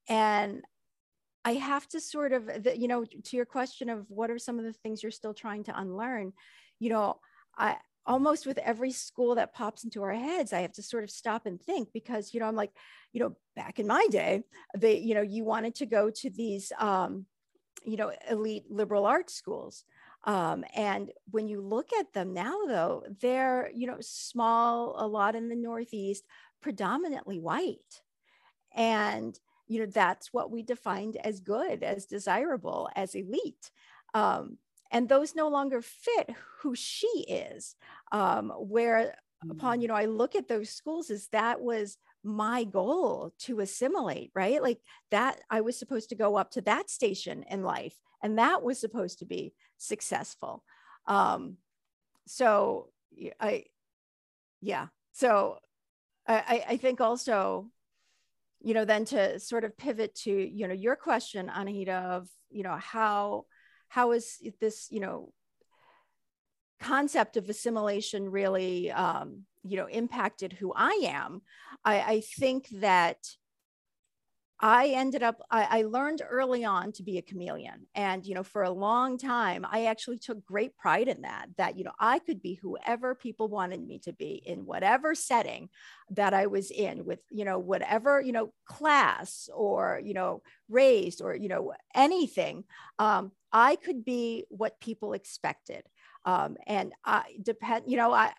And 0.09 0.63
I 1.45 1.55
have 1.55 1.89
to 1.89 2.01
sort 2.01 2.33
of, 2.33 2.67
you 2.77 2.89
know, 2.89 3.05
to 3.05 3.37
your 3.37 3.47
question 3.47 3.89
of 3.89 4.09
what 4.09 4.31
are 4.31 4.39
some 4.39 4.59
of 4.59 4.65
the 4.65 4.73
things 4.73 5.03
you're 5.03 5.11
still 5.11 5.35
trying 5.35 5.65
to 5.65 5.79
unlearn, 5.79 6.33
you 6.79 6.91
know, 6.91 7.19
I 7.57 7.77
almost 8.07 8.47
with 8.47 8.59
every 8.59 8.91
school 8.91 9.37
that 9.37 9.55
pops 9.55 9.85
into 9.85 10.03
our 10.03 10.13
heads, 10.13 10.53
I 10.53 10.61
have 10.61 10.73
to 10.73 10.83
sort 10.83 11.05
of 11.05 11.11
stop 11.11 11.47
and 11.47 11.61
think 11.61 11.89
because, 11.93 12.35
you 12.35 12.41
know, 12.41 12.47
I'm 12.47 12.57
like, 12.57 12.73
you 13.13 13.21
know, 13.21 13.37
back 13.55 13.79
in 13.79 13.87
my 13.87 14.07
day, 14.11 14.43
they, 14.77 14.99
you 14.99 15.15
know, 15.15 15.23
you 15.23 15.45
wanted 15.45 15.75
to 15.77 15.87
go 15.87 16.11
to 16.11 16.31
these, 16.31 16.73
um, 16.79 17.27
you 17.85 17.97
know, 17.97 18.13
elite 18.31 18.65
liberal 18.71 19.07
arts 19.07 19.35
schools. 19.35 19.85
Um, 20.25 20.65
and 20.75 21.11
when 21.31 21.49
you 21.49 21.61
look 21.61 21.91
at 21.99 22.13
them 22.13 22.33
now, 22.33 22.65
though, 22.67 23.05
they're, 23.21 23.71
you 23.75 23.87
know, 23.89 23.99
small, 24.01 24.95
a 24.97 25.07
lot 25.07 25.35
in 25.35 25.49
the 25.49 25.57
Northeast, 25.57 26.25
predominantly 26.61 27.41
white. 27.41 28.03
And, 28.75 29.39
you 29.69 29.81
know, 29.81 29.87
that's 29.87 30.33
what 30.33 30.51
we 30.51 30.63
defined 30.63 31.17
as 31.17 31.41
good, 31.41 31.83
as 31.83 32.07
desirable, 32.07 32.89
as 32.97 33.15
elite. 33.15 33.71
Um, 34.15 34.59
and 34.91 35.09
those 35.09 35.35
no 35.35 35.49
longer 35.49 35.81
fit 35.81 36.31
who 36.61 36.75
she 36.75 37.07
is. 37.29 37.75
Um, 38.11 38.51
where 38.51 39.15
upon, 39.51 39.79
mm. 39.79 39.83
you 39.83 39.89
know, 39.89 39.95
I 39.95 40.05
look 40.05 40.37
at 40.37 40.49
those 40.49 40.71
schools 40.71 41.11
as 41.11 41.29
that 41.29 41.61
was 41.61 41.97
my 42.23 42.65
goal 42.65 43.33
to 43.41 43.61
assimilate, 43.61 44.31
right? 44.35 44.63
Like 44.63 44.81
that, 45.11 45.41
I 45.51 45.63
was 45.63 45.79
supposed 45.79 46.11
to 46.11 46.15
go 46.15 46.37
up 46.37 46.51
to 46.53 46.61
that 46.63 46.91
station 46.91 47.45
in 47.51 47.63
life, 47.63 47.97
and 48.23 48.39
that 48.39 48.63
was 48.63 48.79
supposed 48.79 49.19
to 49.21 49.25
be 49.25 49.55
successful. 49.79 50.63
Um, 51.07 51.57
so 52.27 52.91
I, 53.41 53.65
yeah. 54.61 54.89
So 55.13 55.59
I, 56.27 56.65
I 56.69 56.77
think 56.77 57.01
also, 57.01 57.69
you 58.63 58.75
know, 58.75 58.85
then 58.85 59.05
to 59.07 59.39
sort 59.41 59.65
of 59.65 59.77
pivot 59.77 60.15
to, 60.15 60.31
you 60.31 60.69
know, 60.69 60.75
your 60.75 60.97
question, 60.97 61.51
Anahita, 61.55 62.05
of, 62.05 62.29
you 62.51 62.63
know, 62.63 62.77
how, 62.77 63.45
how 63.89 64.13
is 64.13 64.39
this, 64.61 64.89
you 64.91 65.01
know, 65.01 65.33
concept 66.81 67.37
of 67.37 67.49
assimilation 67.49 68.29
really, 68.31 68.91
um, 68.91 69.43
you 69.63 69.77
know, 69.77 69.87
impacted 69.87 70.53
who 70.53 70.73
I 70.75 71.03
am? 71.05 71.43
I, 71.85 72.01
I 72.01 72.23
think 72.39 72.69
that 72.81 73.19
I 74.65 74.89
ended 74.91 75.25
up, 75.25 75.43
I, 75.51 75.81
I, 75.81 75.83
learned 75.83 76.23
early 76.29 76.65
on 76.65 76.93
to 76.93 77.03
be 77.03 77.19
a 77.19 77.23
chameleon. 77.23 77.89
And, 77.97 78.25
you 78.25 78.33
know, 78.37 78.45
for 78.45 78.63
a 78.63 78.71
long 78.71 79.19
time, 79.19 79.67
I 79.69 79.87
actually 79.87 80.19
took 80.19 80.45
great 80.45 80.77
pride 80.77 81.09
in 81.09 81.23
that, 81.23 81.49
that, 81.59 81.77
you 81.77 81.83
know, 81.83 81.93
I 81.99 82.21
could 82.21 82.41
be 82.41 82.55
whoever 82.55 83.17
people 83.17 83.49
wanted 83.49 83.85
me 83.85 83.99
to 84.05 84.13
be 84.13 84.41
in 84.47 84.65
whatever 84.65 85.17
setting 85.17 85.69
that 86.11 86.33
I 86.33 86.47
was 86.47 86.71
in 86.71 87.05
with, 87.05 87.19
you 87.29 87.45
know, 87.45 87.59
whatever, 87.59 88.21
you 88.21 88.31
know, 88.31 88.53
class 88.65 89.49
or, 89.53 90.01
you 90.05 90.15
know, 90.15 90.43
raised 90.69 91.21
or, 91.21 91.35
you 91.35 91.49
know, 91.49 91.73
anything. 91.93 92.63
Um, 93.01 93.33
I 93.53 93.75
could 93.75 94.05
be 94.05 94.45
what 94.49 94.81
people 94.81 95.13
expected. 95.13 95.83
Um, 96.25 96.57
and 96.69 96.93
I 97.05 97.35
depend, 97.43 97.91
you 97.91 97.97
know, 97.97 98.13
I, 98.13 98.33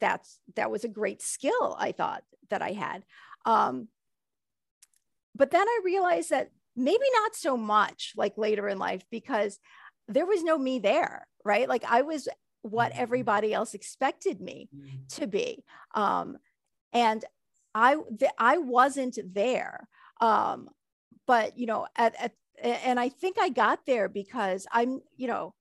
that's, 0.00 0.38
that 0.56 0.70
was 0.70 0.84
a 0.84 0.88
great 0.88 1.20
skill 1.20 1.76
I 1.78 1.92
thought 1.92 2.24
that 2.48 2.62
I 2.62 2.72
had. 2.72 3.04
Um, 3.44 3.88
but 5.38 5.50
then 5.50 5.66
I 5.66 5.80
realized 5.84 6.30
that 6.30 6.50
maybe 6.76 7.04
not 7.14 7.34
so 7.34 7.56
much 7.56 8.12
like 8.16 8.36
later 8.36 8.68
in 8.68 8.78
life 8.78 9.04
because 9.10 9.58
there 10.08 10.26
was 10.26 10.42
no 10.42 10.58
me 10.58 10.78
there, 10.78 11.26
right? 11.44 11.68
Like 11.68 11.84
I 11.84 12.02
was 12.02 12.28
what 12.62 12.92
mm-hmm. 12.92 13.02
everybody 13.02 13.54
else 13.54 13.74
expected 13.74 14.40
me 14.40 14.68
mm-hmm. 14.74 14.96
to 15.20 15.26
be. 15.26 15.64
Um, 15.94 16.38
and 16.92 17.24
I, 17.74 17.96
th- 18.18 18.32
I 18.38 18.58
wasn't 18.58 19.18
there. 19.32 19.88
Um, 20.20 20.68
but 21.26 21.58
you 21.58 21.66
know, 21.66 21.86
at, 21.96 22.14
at, 22.20 22.32
and 22.62 22.98
I 22.98 23.08
think 23.08 23.36
I 23.40 23.50
got 23.50 23.86
there 23.86 24.08
because 24.08 24.66
I'm, 24.72 25.00
you 25.16 25.28
know, 25.28 25.54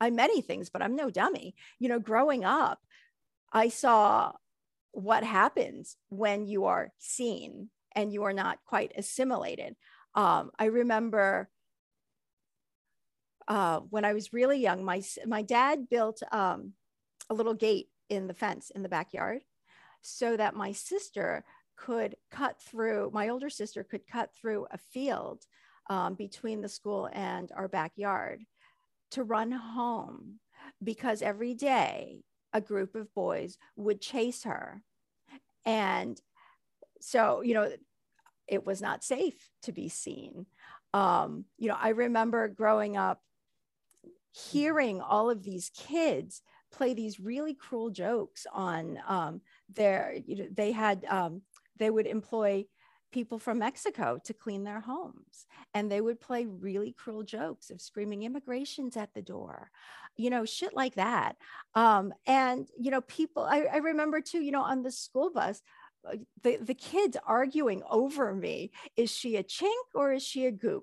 I'm 0.00 0.16
many 0.16 0.42
things, 0.42 0.70
but 0.70 0.82
I'm 0.82 0.96
no 0.96 1.10
dummy. 1.10 1.54
You 1.78 1.88
know, 1.88 1.98
growing 1.98 2.44
up, 2.44 2.78
I 3.52 3.68
saw 3.68 4.32
what 4.92 5.24
happens 5.24 5.96
when 6.08 6.46
you 6.46 6.64
are 6.66 6.90
seen 6.98 7.70
and 7.94 8.12
you 8.12 8.24
are 8.24 8.32
not 8.32 8.58
quite 8.64 8.92
assimilated. 8.96 9.76
Um, 10.14 10.50
I 10.58 10.66
remember 10.66 11.48
uh, 13.48 13.80
when 13.90 14.04
I 14.04 14.12
was 14.12 14.32
really 14.32 14.60
young, 14.60 14.84
my, 14.84 15.02
my 15.26 15.42
dad 15.42 15.88
built 15.88 16.22
um, 16.32 16.72
a 17.28 17.34
little 17.34 17.54
gate 17.54 17.88
in 18.08 18.26
the 18.26 18.34
fence 18.34 18.70
in 18.70 18.82
the 18.82 18.88
backyard 18.88 19.42
so 20.02 20.36
that 20.36 20.54
my 20.56 20.72
sister 20.72 21.44
could 21.76 22.16
cut 22.30 22.60
through, 22.60 23.10
my 23.12 23.28
older 23.28 23.50
sister 23.50 23.82
could 23.82 24.06
cut 24.06 24.30
through 24.34 24.66
a 24.70 24.78
field 24.78 25.44
um, 25.88 26.14
between 26.14 26.60
the 26.60 26.68
school 26.68 27.08
and 27.12 27.50
our 27.56 27.68
backyard 27.68 28.44
to 29.10 29.24
run 29.24 29.50
home 29.50 30.38
because 30.82 31.22
every 31.22 31.54
day 31.54 32.22
a 32.52 32.60
group 32.60 32.94
of 32.94 33.12
boys 33.14 33.56
would 33.76 34.00
chase 34.00 34.44
her. 34.44 34.82
And 35.64 36.20
so, 37.00 37.42
you 37.42 37.54
know, 37.54 37.70
it 38.46 38.66
was 38.66 38.82
not 38.82 39.04
safe 39.04 39.50
to 39.62 39.72
be 39.72 39.88
seen. 39.88 40.46
Um, 40.92 41.44
you 41.56 41.68
know, 41.68 41.76
I 41.80 41.90
remember 41.90 42.48
growing 42.48 42.96
up 42.96 43.20
hearing 44.32 45.00
all 45.00 45.30
of 45.30 45.42
these 45.42 45.70
kids 45.76 46.42
play 46.72 46.94
these 46.94 47.18
really 47.18 47.54
cruel 47.54 47.90
jokes 47.90 48.46
on 48.52 48.98
um, 49.06 49.40
their, 49.74 50.16
you 50.26 50.36
know, 50.36 50.46
they 50.52 50.72
had, 50.72 51.04
um, 51.06 51.42
they 51.78 51.90
would 51.90 52.06
employ 52.06 52.64
people 53.12 53.40
from 53.40 53.58
Mexico 53.58 54.18
to 54.24 54.32
clean 54.32 54.62
their 54.62 54.80
homes. 54.80 55.46
And 55.74 55.90
they 55.90 56.00
would 56.00 56.20
play 56.20 56.46
really 56.46 56.92
cruel 56.92 57.24
jokes 57.24 57.70
of 57.70 57.80
screaming 57.80 58.22
immigrations 58.22 58.96
at 58.96 59.12
the 59.14 59.22
door, 59.22 59.70
you 60.16 60.30
know, 60.30 60.44
shit 60.44 60.74
like 60.74 60.94
that. 60.94 61.36
Um, 61.74 62.12
and, 62.26 62.68
you 62.78 62.90
know, 62.92 63.00
people, 63.00 63.42
I, 63.42 63.62
I 63.62 63.76
remember 63.78 64.20
too, 64.20 64.40
you 64.40 64.52
know, 64.52 64.62
on 64.62 64.82
the 64.82 64.92
school 64.92 65.30
bus, 65.32 65.60
the, 66.42 66.58
the 66.60 66.74
kids 66.74 67.16
arguing 67.26 67.82
over 67.88 68.34
me 68.34 68.70
is 68.96 69.10
she 69.10 69.36
a 69.36 69.42
chink 69.42 69.84
or 69.94 70.12
is 70.12 70.22
she 70.22 70.46
a 70.46 70.52
gook? 70.52 70.82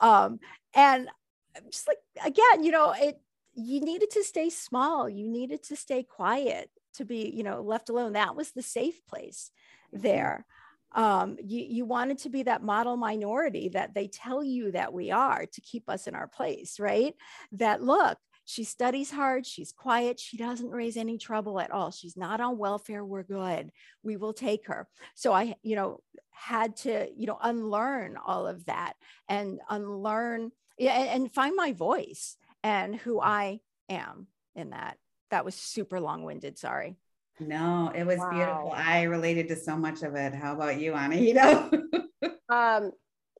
Um, 0.00 0.40
and 0.74 1.08
I'm 1.56 1.70
just 1.70 1.86
like 1.86 1.98
again 2.24 2.64
you 2.64 2.72
know 2.72 2.94
it 2.96 3.20
you 3.54 3.80
needed 3.80 4.10
to 4.10 4.24
stay 4.24 4.50
small. 4.50 5.08
You 5.08 5.28
needed 5.28 5.62
to 5.64 5.76
stay 5.76 6.02
quiet 6.02 6.70
to 6.94 7.04
be 7.04 7.30
you 7.34 7.42
know 7.42 7.62
left 7.62 7.88
alone. 7.88 8.14
That 8.14 8.36
was 8.36 8.50
the 8.50 8.62
safe 8.62 9.04
place 9.06 9.50
mm-hmm. 9.94 10.02
there. 10.02 10.46
Um, 10.92 11.38
you, 11.44 11.64
you 11.68 11.84
wanted 11.84 12.18
to 12.18 12.28
be 12.28 12.44
that 12.44 12.62
model 12.62 12.96
minority 12.96 13.68
that 13.70 13.94
they 13.94 14.06
tell 14.06 14.44
you 14.44 14.70
that 14.72 14.92
we 14.92 15.10
are 15.10 15.44
to 15.44 15.60
keep 15.60 15.88
us 15.88 16.06
in 16.06 16.14
our 16.14 16.28
place 16.28 16.78
right? 16.78 17.14
That 17.52 17.82
look 17.82 18.16
she 18.44 18.64
studies 18.64 19.10
hard. 19.10 19.46
She's 19.46 19.72
quiet. 19.72 20.20
She 20.20 20.36
doesn't 20.36 20.70
raise 20.70 20.96
any 20.96 21.18
trouble 21.18 21.60
at 21.60 21.70
all. 21.70 21.90
She's 21.90 22.16
not 22.16 22.40
on 22.40 22.58
welfare. 22.58 23.04
We're 23.04 23.22
good. 23.22 23.70
We 24.02 24.16
will 24.16 24.34
take 24.34 24.66
her. 24.66 24.86
So 25.14 25.32
I, 25.32 25.54
you 25.62 25.76
know, 25.76 26.00
had 26.30 26.76
to, 26.78 27.08
you 27.16 27.26
know, 27.26 27.38
unlearn 27.40 28.16
all 28.16 28.46
of 28.46 28.66
that 28.66 28.94
and 29.28 29.60
unlearn 29.68 30.50
and, 30.78 31.08
and 31.08 31.32
find 31.32 31.54
my 31.56 31.72
voice 31.72 32.36
and 32.62 32.96
who 32.96 33.20
I 33.20 33.60
am 33.88 34.26
in 34.54 34.70
that 34.70 34.98
that 35.30 35.44
was 35.44 35.54
super 35.54 36.00
long-winded. 36.00 36.58
Sorry. 36.58 36.96
No, 37.40 37.90
it 37.94 38.04
was 38.04 38.18
wow. 38.18 38.30
beautiful. 38.30 38.72
I 38.72 39.02
related 39.02 39.48
to 39.48 39.56
so 39.56 39.76
much 39.76 40.02
of 40.02 40.14
it. 40.14 40.32
How 40.32 40.52
about 40.52 40.78
you, 40.78 40.92
Anahita? 40.92 41.72
um, 42.48 42.92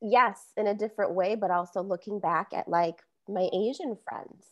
yes, 0.03 0.41
in 0.57 0.67
a 0.67 0.75
different 0.75 1.15
way, 1.15 1.37
but 1.37 1.53
also 1.53 1.83
looking 1.83 2.19
back 2.19 2.49
at 2.53 2.69
like 2.69 2.97
my 3.29 3.49
Asian 3.53 3.97
friends 4.09 4.45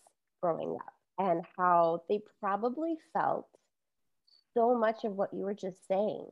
growing 0.42 0.76
up 0.76 0.94
and 1.18 1.44
how 1.56 2.02
they 2.08 2.20
probably 2.40 2.96
felt 3.12 3.46
so 4.54 4.76
much 4.76 5.04
of 5.04 5.12
what 5.12 5.32
you 5.32 5.44
were 5.44 5.54
just 5.54 5.86
saying. 5.86 6.26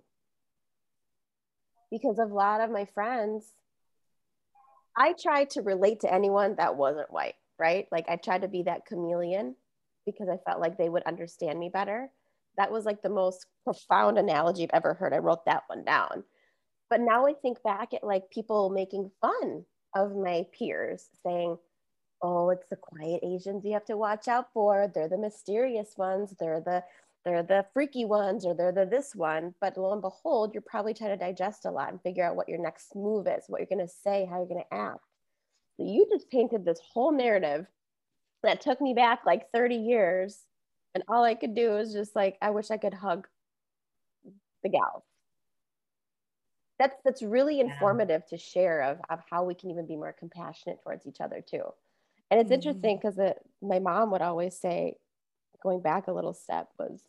Because 1.91 2.19
of 2.19 2.31
a 2.31 2.35
lot 2.35 2.61
of 2.61 2.71
my 2.71 2.87
friends, 2.95 3.47
I 4.97 5.15
tried 5.21 5.51
to 5.51 5.63
relate 5.63 6.01
to 6.01 6.13
anyone 6.13 6.57
that 6.57 6.77
wasn't 6.77 7.13
white, 7.13 7.35
right? 7.59 7.87
Like 7.91 8.07
I 8.09 8.17
tried 8.17 8.43
to 8.43 8.49
be 8.49 8.65
that 8.65 8.87
chameleon 8.87 9.57
because 10.07 10.29
I 10.29 10.39
felt 10.49 10.61
like 10.61 10.77
they 10.77 10.89
would 10.89 11.05
understand 11.05 11.59
me 11.59 11.69
better. 11.69 12.11
That 12.57 12.73
was 12.73 12.85
like 12.85 13.03
the 13.03 13.09
most 13.09 13.47
profound 13.65 14.19
analogy 14.19 14.65
I've 14.65 14.71
ever 14.73 14.95
heard. 14.95 15.15
I 15.15 15.19
wrote 15.19 15.45
that 15.47 15.65
one 15.69 15.85
down. 15.85 16.25
But 16.89 17.01
now 17.01 17.27
I 17.27 17.35
think 17.35 17.63
back 17.63 17.95
at 17.95 18.05
like 18.05 18.31
people 18.31 18.71
making 18.71 19.11
fun 19.21 19.65
of 19.95 20.15
my 20.15 20.47
peers 20.57 21.09
saying, 21.25 21.57
oh, 22.23 22.51
it's 22.51 22.69
the 22.69 22.77
quiet 22.77 23.21
Asians 23.23 23.65
you 23.65 23.73
have 23.73 23.85
to 23.87 23.97
watch 23.97 24.29
out 24.29 24.53
for. 24.53 24.91
They're 24.95 25.09
the 25.09 25.19
mysterious 25.19 25.95
ones. 25.97 26.35
They're 26.39 26.61
the 26.61 26.85
they're 27.25 27.43
the 27.43 27.67
freaky 27.75 28.07
ones 28.07 28.47
or 28.47 28.55
they're 28.55 28.73
the 28.73 28.87
this 28.87 29.15
one. 29.15 29.55
But 29.61 29.77
lo 29.77 29.93
and 29.93 30.01
behold, 30.01 30.55
you're 30.55 30.63
probably 30.63 30.95
trying 30.95 31.11
to 31.11 31.25
digest 31.25 31.67
a 31.67 31.71
lot 31.71 31.91
and 31.91 32.01
figure 32.01 32.25
out 32.25 32.37
what 32.37 32.49
your 32.49 32.59
next 32.59 32.97
move 32.97 33.27
is, 33.27 33.45
what 33.47 33.61
you're 33.61 33.67
going 33.67 33.87
to 33.87 33.93
say, 33.93 34.27
how 34.29 34.39
you're 34.39 34.47
going 34.47 34.65
to 34.71 34.75
act. 34.75 35.05
So 35.77 35.85
you 35.85 36.07
just 36.11 36.31
painted 36.31 36.65
this 36.65 36.81
whole 36.93 37.13
narrative 37.13 37.67
that 38.43 38.63
took 38.63 38.81
me 38.81 38.95
back 38.95 39.21
like 39.27 39.51
30 39.53 39.77
years. 39.77 40.39
And 40.95 41.05
all 41.09 41.23
I 41.23 41.35
could 41.35 41.55
do 41.55 41.71
was 41.71 41.93
just 41.93 42.17
like, 42.17 42.39
I 42.41 42.51
wish 42.51 42.71
I 42.71 42.79
could 42.79 42.95
hug 42.95 43.29
the 44.63 44.71
gals. 44.71 45.03
That's 46.79 46.97
that's 47.05 47.23
really 47.23 47.61
informative 47.61 48.27
to 48.29 48.39
share 48.39 48.83
of, 48.83 48.99
of 49.11 49.21
how 49.31 49.45
we 49.45 49.55
can 49.55 49.71
even 49.71 49.87
be 49.87 49.97
more 49.97 50.15
compassionate 50.19 50.83
towards 50.83 51.07
each 51.07 51.21
other 51.21 51.45
too. 51.47 51.65
And 52.31 52.41
it's 52.41 52.49
mm-hmm. 52.49 52.55
interesting 52.55 53.01
because 53.03 53.19
my 53.61 53.79
mom 53.79 54.11
would 54.13 54.23
always 54.23 54.59
say, 54.59 54.95
going 55.63 55.81
back 55.81 56.07
a 56.07 56.13
little 56.13 56.33
step, 56.33 56.69
was 56.79 57.03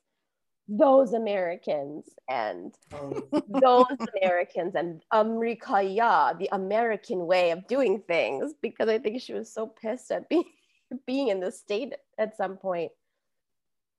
those 0.67 1.13
Americans 1.13 2.09
and 2.29 2.73
oh. 2.93 3.21
those 3.61 4.07
Americans 4.21 4.73
and 4.75 5.03
America, 5.11 6.35
the 6.39 6.49
American 6.51 7.25
way 7.25 7.51
of 7.51 7.67
doing 7.67 8.01
things, 8.07 8.53
because 8.61 8.89
I 8.89 8.99
think 8.99 9.21
she 9.21 9.33
was 9.33 9.53
so 9.53 9.67
pissed 9.67 10.11
at 10.11 10.29
being 10.29 10.43
being 11.07 11.29
in 11.29 11.39
the 11.39 11.51
state 11.51 11.93
at 12.17 12.35
some 12.35 12.57
point. 12.57 12.91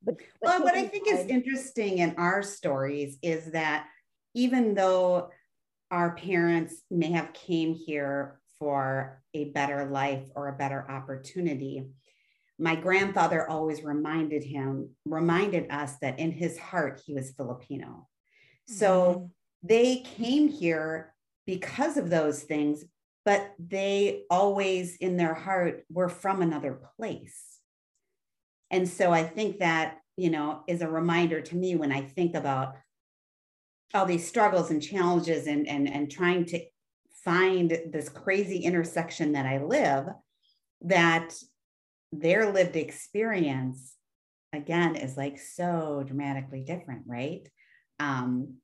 But, 0.05 0.19
but 0.19 0.27
well, 0.43 0.63
what 0.65 0.75
I 0.75 0.87
think 0.87 1.09
is 1.09 1.27
interesting 1.27 1.99
in 1.99 2.15
our 2.17 2.43
stories 2.43 3.19
is 3.23 3.53
that 3.53 3.87
even 4.35 4.75
though 4.75 5.31
our 5.91 6.17
parents 6.17 6.83
may 6.91 7.13
have 7.13 7.33
came 7.33 7.75
here 7.75 8.41
for 8.63 9.21
a 9.35 9.47
better 9.47 9.87
life 9.87 10.23
or 10.37 10.47
a 10.47 10.57
better 10.57 10.89
opportunity. 10.89 11.85
My 12.61 12.77
grandfather 12.77 13.49
always 13.49 13.83
reminded 13.83 14.45
him, 14.45 14.91
reminded 15.05 15.69
us 15.69 15.97
that 16.01 16.21
in 16.21 16.31
his 16.31 16.57
heart, 16.57 17.03
he 17.05 17.13
was 17.13 17.33
Filipino. 17.33 18.07
So 18.69 19.15
mm-hmm. 19.15 19.67
they 19.67 19.97
came 19.97 20.47
here 20.47 21.13
because 21.45 21.97
of 21.97 22.09
those 22.09 22.45
things, 22.45 22.85
but 23.25 23.53
they 23.59 24.23
always 24.31 24.97
in 24.99 25.17
their 25.17 25.35
heart 25.35 25.85
were 25.91 26.09
from 26.09 26.41
another 26.41 26.79
place. 26.97 27.59
And 28.71 28.89
so 28.89 29.11
I 29.11 29.25
think 29.25 29.59
that, 29.59 29.99
you 30.17 30.31
know, 30.31 30.63
is 30.69 30.83
a 30.83 30.89
reminder 30.89 31.41
to 31.41 31.57
me 31.57 31.75
when 31.75 31.91
I 31.91 32.03
think 32.03 32.37
about 32.37 32.77
all 33.93 34.07
these 34.07 34.29
struggles 34.29 34.71
and 34.71 34.81
challenges 34.81 35.49
and, 35.49 35.67
and, 35.67 35.89
and 35.89 36.09
trying 36.09 36.45
to 36.47 36.61
find 37.25 37.71
this 37.91 38.09
crazy 38.09 38.59
intersection 38.59 39.33
that 39.33 39.47
I 39.47 39.63
live, 39.63 40.07
that 40.83 41.35
their 42.13 42.53
lived 42.53 42.77
experience 42.77 43.95
again 44.53 44.97
is 44.97 45.17
like 45.17 45.39
so 45.39 46.05
dramatically 46.07 46.63
different, 46.63 47.03
right? 47.07 47.49
Um, 47.99 48.55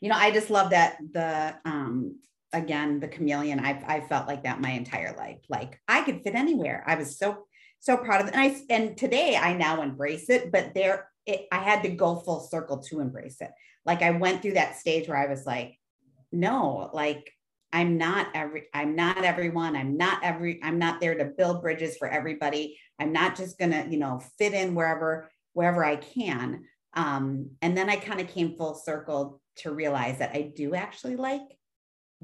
you 0.00 0.08
know, 0.08 0.16
I 0.16 0.30
just 0.30 0.50
love 0.50 0.70
that 0.70 0.98
the 1.12 1.54
um 1.64 2.18
again 2.52 3.00
the 3.00 3.08
chameleon. 3.08 3.60
I 3.60 3.82
I 3.86 4.00
felt 4.00 4.28
like 4.28 4.44
that 4.44 4.60
my 4.60 4.70
entire 4.70 5.16
life. 5.16 5.38
Like 5.48 5.80
I 5.88 6.02
could 6.02 6.22
fit 6.22 6.34
anywhere. 6.34 6.84
I 6.86 6.96
was 6.96 7.18
so 7.18 7.46
so 7.80 7.96
proud 7.96 8.20
of 8.20 8.28
it. 8.28 8.34
And 8.34 8.42
I 8.42 8.56
and 8.70 8.96
today 8.96 9.36
I 9.36 9.54
now 9.54 9.82
embrace 9.82 10.28
it, 10.30 10.52
but 10.52 10.74
there 10.74 11.08
it, 11.26 11.46
I 11.50 11.58
had 11.58 11.82
to 11.82 11.88
go 11.88 12.16
full 12.16 12.40
circle 12.40 12.78
to 12.78 13.00
embrace 13.00 13.40
it. 13.40 13.50
Like 13.84 14.02
I 14.02 14.10
went 14.10 14.42
through 14.42 14.54
that 14.54 14.76
stage 14.76 15.08
where 15.08 15.18
I 15.18 15.26
was 15.26 15.46
like, 15.46 15.78
no, 16.30 16.90
like 16.92 17.32
I'm 17.72 17.96
not 17.96 18.28
every 18.34 18.64
I'm 18.74 18.94
not 18.94 19.24
everyone. 19.24 19.76
I'm 19.76 19.96
not 19.96 20.22
every 20.22 20.60
I'm 20.62 20.78
not 20.78 21.00
there 21.00 21.14
to 21.14 21.24
build 21.24 21.62
bridges 21.62 21.96
for 21.96 22.08
everybody. 22.08 22.78
I'm 22.98 23.12
not 23.12 23.36
just 23.36 23.58
gonna, 23.58 23.86
you 23.88 23.98
know, 23.98 24.20
fit 24.38 24.52
in 24.52 24.74
wherever 24.74 25.30
wherever 25.54 25.84
I 25.84 25.96
can. 25.96 26.64
Um, 26.94 27.50
and 27.62 27.76
then 27.76 27.88
I 27.88 27.96
kind 27.96 28.20
of 28.20 28.28
came 28.28 28.56
full 28.56 28.74
circle 28.74 29.40
to 29.56 29.72
realize 29.72 30.18
that 30.18 30.34
I 30.34 30.52
do 30.54 30.74
actually 30.74 31.16
like 31.16 31.42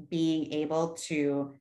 being 0.09 0.53
able 0.53 0.93
to 1.07 1.55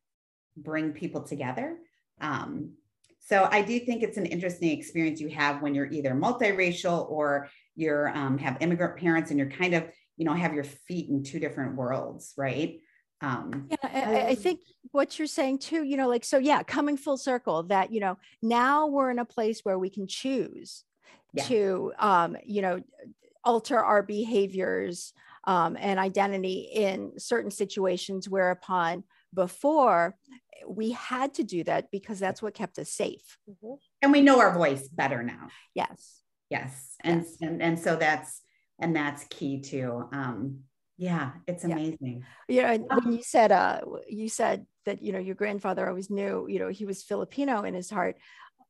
bring 0.57 0.93
people 0.93 1.23
together. 1.23 1.79
Um, 2.21 2.73
so 3.21 3.49
I 3.51 3.63
do 3.63 3.79
think 3.81 4.03
it's 4.03 4.17
an 4.17 4.27
interesting 4.27 4.71
experience 4.71 5.21
you 5.21 5.29
have 5.31 5.63
when 5.63 5.75
you're 5.75 5.91
either 5.91 6.13
multiracial 6.13 7.11
or 7.11 7.49
you're 7.75 8.09
um, 8.17 8.39
have 8.39 8.59
immigrant 8.61 8.97
parents 8.99 9.31
and 9.31 9.39
you're 9.39 9.51
kind 9.51 9.75
of 9.75 9.85
you 10.17 10.25
know 10.25 10.35
have 10.35 10.55
your 10.55 10.65
feet 10.65 11.09
in 11.09 11.23
two 11.23 11.39
different 11.39 11.77
worlds, 11.77 12.35
right? 12.37 12.81
Um 13.21 13.69
yeah 13.71 13.77
I, 13.83 14.27
I, 14.29 14.35
think 14.35 14.61
what 14.93 15.19
you're 15.19 15.27
saying 15.27 15.59
too 15.59 15.83
you 15.83 15.97
know 15.97 16.09
like 16.09 16.25
so 16.25 16.39
yeah 16.39 16.63
coming 16.63 16.97
full 16.97 17.17
circle 17.17 17.65
that 17.65 17.93
you 17.93 18.01
know 18.01 18.17
now 18.43 18.87
we're 18.87 19.11
in 19.11 19.19
a 19.19 19.25
place 19.25 19.61
where 19.65 19.79
we 19.79 19.91
can 19.91 20.07
choose 20.07 20.85
yeah. 21.33 21.45
to 21.45 21.93
um 21.99 22.37
you 22.45 22.63
know 22.63 22.81
alter 23.45 23.79
our 23.79 24.03
behaviors 24.03 25.13
um, 25.45 25.79
and 25.81 25.99
identity 25.99 26.69
in 26.73 27.13
certain 27.19 27.51
situations 27.51 28.29
whereupon 28.29 29.05
before 29.33 30.15
we 30.69 30.91
had 30.91 31.33
to 31.35 31.45
do 31.45 31.65
that 31.65 31.91
because 31.91 32.19
that's 32.19 32.43
what 32.43 32.55
kept 32.55 32.79
us 32.79 32.91
safe 32.91 33.39
mm-hmm. 33.49 33.75
and 34.03 34.13
we 34.13 34.21
know 34.21 34.41
our 34.41 34.53
voice 34.53 34.89
better 34.89 35.23
now 35.23 35.49
yes 35.75 36.23
yes 36.51 36.95
and 37.03 37.23
yes. 37.23 37.37
and 37.41 37.63
and 37.63 37.79
so 37.79 37.97
that's 37.97 38.43
and 38.81 38.95
that's 38.95 39.25
key 39.31 39.61
too 39.61 40.09
um 40.13 40.61
yeah, 40.99 41.31
it's 41.47 41.63
amazing. 41.63 42.25
Yeah. 42.49 42.73
You 42.73 42.79
know, 42.81 42.87
when 43.03 43.13
you 43.13 43.23
said 43.23 43.53
uh 43.53 43.81
you 44.09 44.29
said 44.29 44.67
that 44.85 45.01
you 45.01 45.13
know 45.13 45.21
your 45.21 45.37
grandfather 45.37 45.89
always 45.89 46.11
knew, 46.11 46.47
you 46.49 46.59
know, 46.59 46.69
he 46.69 46.85
was 46.85 47.05
Filipino 47.05 47.63
in 47.63 47.73
his 47.73 47.89
heart. 47.89 48.17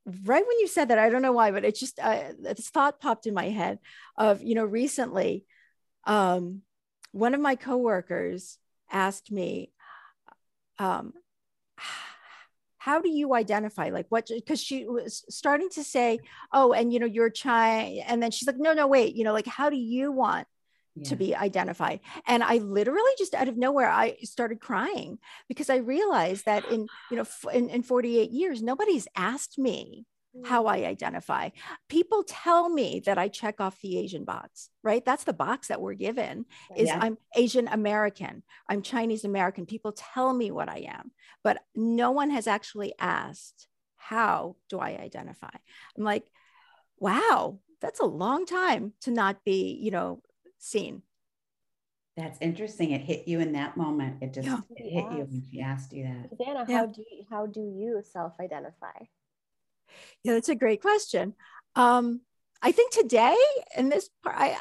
Right 0.04 0.46
when 0.46 0.58
you 0.60 0.68
said 0.68 0.88
that, 0.88 0.98
I 0.98 1.08
don't 1.08 1.22
know 1.22 1.32
why, 1.32 1.50
but 1.50 1.64
it 1.64 1.74
just 1.74 1.98
uh, 1.98 2.32
this 2.38 2.68
thought 2.68 3.00
popped 3.00 3.26
in 3.26 3.34
my 3.34 3.48
head 3.48 3.78
of, 4.16 4.42
you 4.42 4.54
know, 4.54 4.64
recently 4.64 5.44
um 6.04 6.62
one 7.12 7.34
of 7.34 7.40
my 7.40 7.56
coworkers 7.56 8.58
asked 8.90 9.32
me 9.32 9.72
um 10.78 11.14
how 12.76 13.00
do 13.00 13.08
you 13.08 13.34
identify 13.34 13.88
like 13.88 14.06
what 14.10 14.28
because 14.28 14.62
she 14.62 14.86
was 14.86 15.24
starting 15.28 15.68
to 15.70 15.82
say 15.82 16.18
oh 16.52 16.72
and 16.72 16.92
you 16.92 16.98
know 16.98 17.06
you're 17.06 17.30
Chai 17.30 18.02
and 18.06 18.22
then 18.22 18.30
she's 18.30 18.46
like 18.46 18.58
no 18.58 18.72
no 18.72 18.86
wait 18.86 19.14
you 19.14 19.24
know 19.24 19.32
like 19.32 19.46
how 19.46 19.68
do 19.68 19.76
you 19.76 20.12
want 20.12 20.46
to 21.04 21.16
be 21.16 21.34
identified. 21.34 22.00
And 22.26 22.42
I 22.42 22.58
literally 22.58 23.12
just 23.18 23.34
out 23.34 23.48
of 23.48 23.56
nowhere, 23.56 23.90
I 23.90 24.16
started 24.22 24.60
crying 24.60 25.18
because 25.48 25.70
I 25.70 25.76
realized 25.76 26.46
that 26.46 26.70
in, 26.70 26.86
you 27.10 27.16
know, 27.16 27.26
in, 27.52 27.68
in 27.70 27.82
48 27.82 28.30
years, 28.30 28.62
nobody's 28.62 29.08
asked 29.16 29.58
me 29.58 30.06
how 30.44 30.66
I 30.66 30.80
mm. 30.80 30.86
identify. 30.86 31.50
People 31.88 32.22
tell 32.22 32.68
me 32.68 33.02
that 33.06 33.18
I 33.18 33.28
check 33.28 33.60
off 33.60 33.80
the 33.80 33.98
Asian 33.98 34.24
box, 34.24 34.70
right? 34.82 35.04
That's 35.04 35.24
the 35.24 35.32
box 35.32 35.68
that 35.68 35.80
we're 35.80 35.94
given 35.94 36.44
is 36.76 36.88
yeah. 36.88 36.98
I'm 37.00 37.18
Asian 37.34 37.68
American, 37.68 38.42
I'm 38.68 38.82
Chinese 38.82 39.24
American. 39.24 39.66
People 39.66 39.92
tell 39.92 40.32
me 40.32 40.50
what 40.50 40.68
I 40.68 40.86
am, 40.88 41.12
but 41.42 41.58
no 41.74 42.10
one 42.10 42.30
has 42.30 42.46
actually 42.46 42.94
asked, 42.98 43.68
how 43.96 44.56
do 44.68 44.78
I 44.78 44.90
identify? 44.90 45.50
I'm 45.96 46.04
like, 46.04 46.24
wow, 46.98 47.58
that's 47.80 48.00
a 48.00 48.06
long 48.06 48.46
time 48.46 48.92
to 49.02 49.10
not 49.10 49.44
be, 49.44 49.78
you 49.80 49.90
know, 49.90 50.22
seen. 50.58 51.02
That's 52.16 52.38
interesting. 52.40 52.90
It 52.90 53.02
hit 53.02 53.28
you 53.28 53.38
in 53.38 53.52
that 53.52 53.76
moment. 53.76 54.16
It 54.22 54.32
just 54.32 54.48
yeah. 54.48 54.58
it 54.70 54.90
hit 54.90 55.12
you 55.12 55.24
when 55.24 55.42
she 55.50 55.60
asked 55.60 55.92
you 55.92 56.04
that. 56.04 56.36
Susanna, 56.36 56.64
yeah. 56.68 56.78
how 56.78 56.86
do 56.86 57.04
you, 57.10 57.24
how 57.30 57.46
do 57.46 57.60
you 57.60 58.02
self-identify? 58.12 59.04
Yeah, 60.24 60.34
that's 60.34 60.48
a 60.48 60.56
great 60.56 60.82
question. 60.82 61.34
Um, 61.76 62.22
I 62.60 62.72
think 62.72 62.92
today 62.92 63.36
in 63.76 63.88
this 63.88 64.10
part, 64.24 64.36
I 64.36 64.56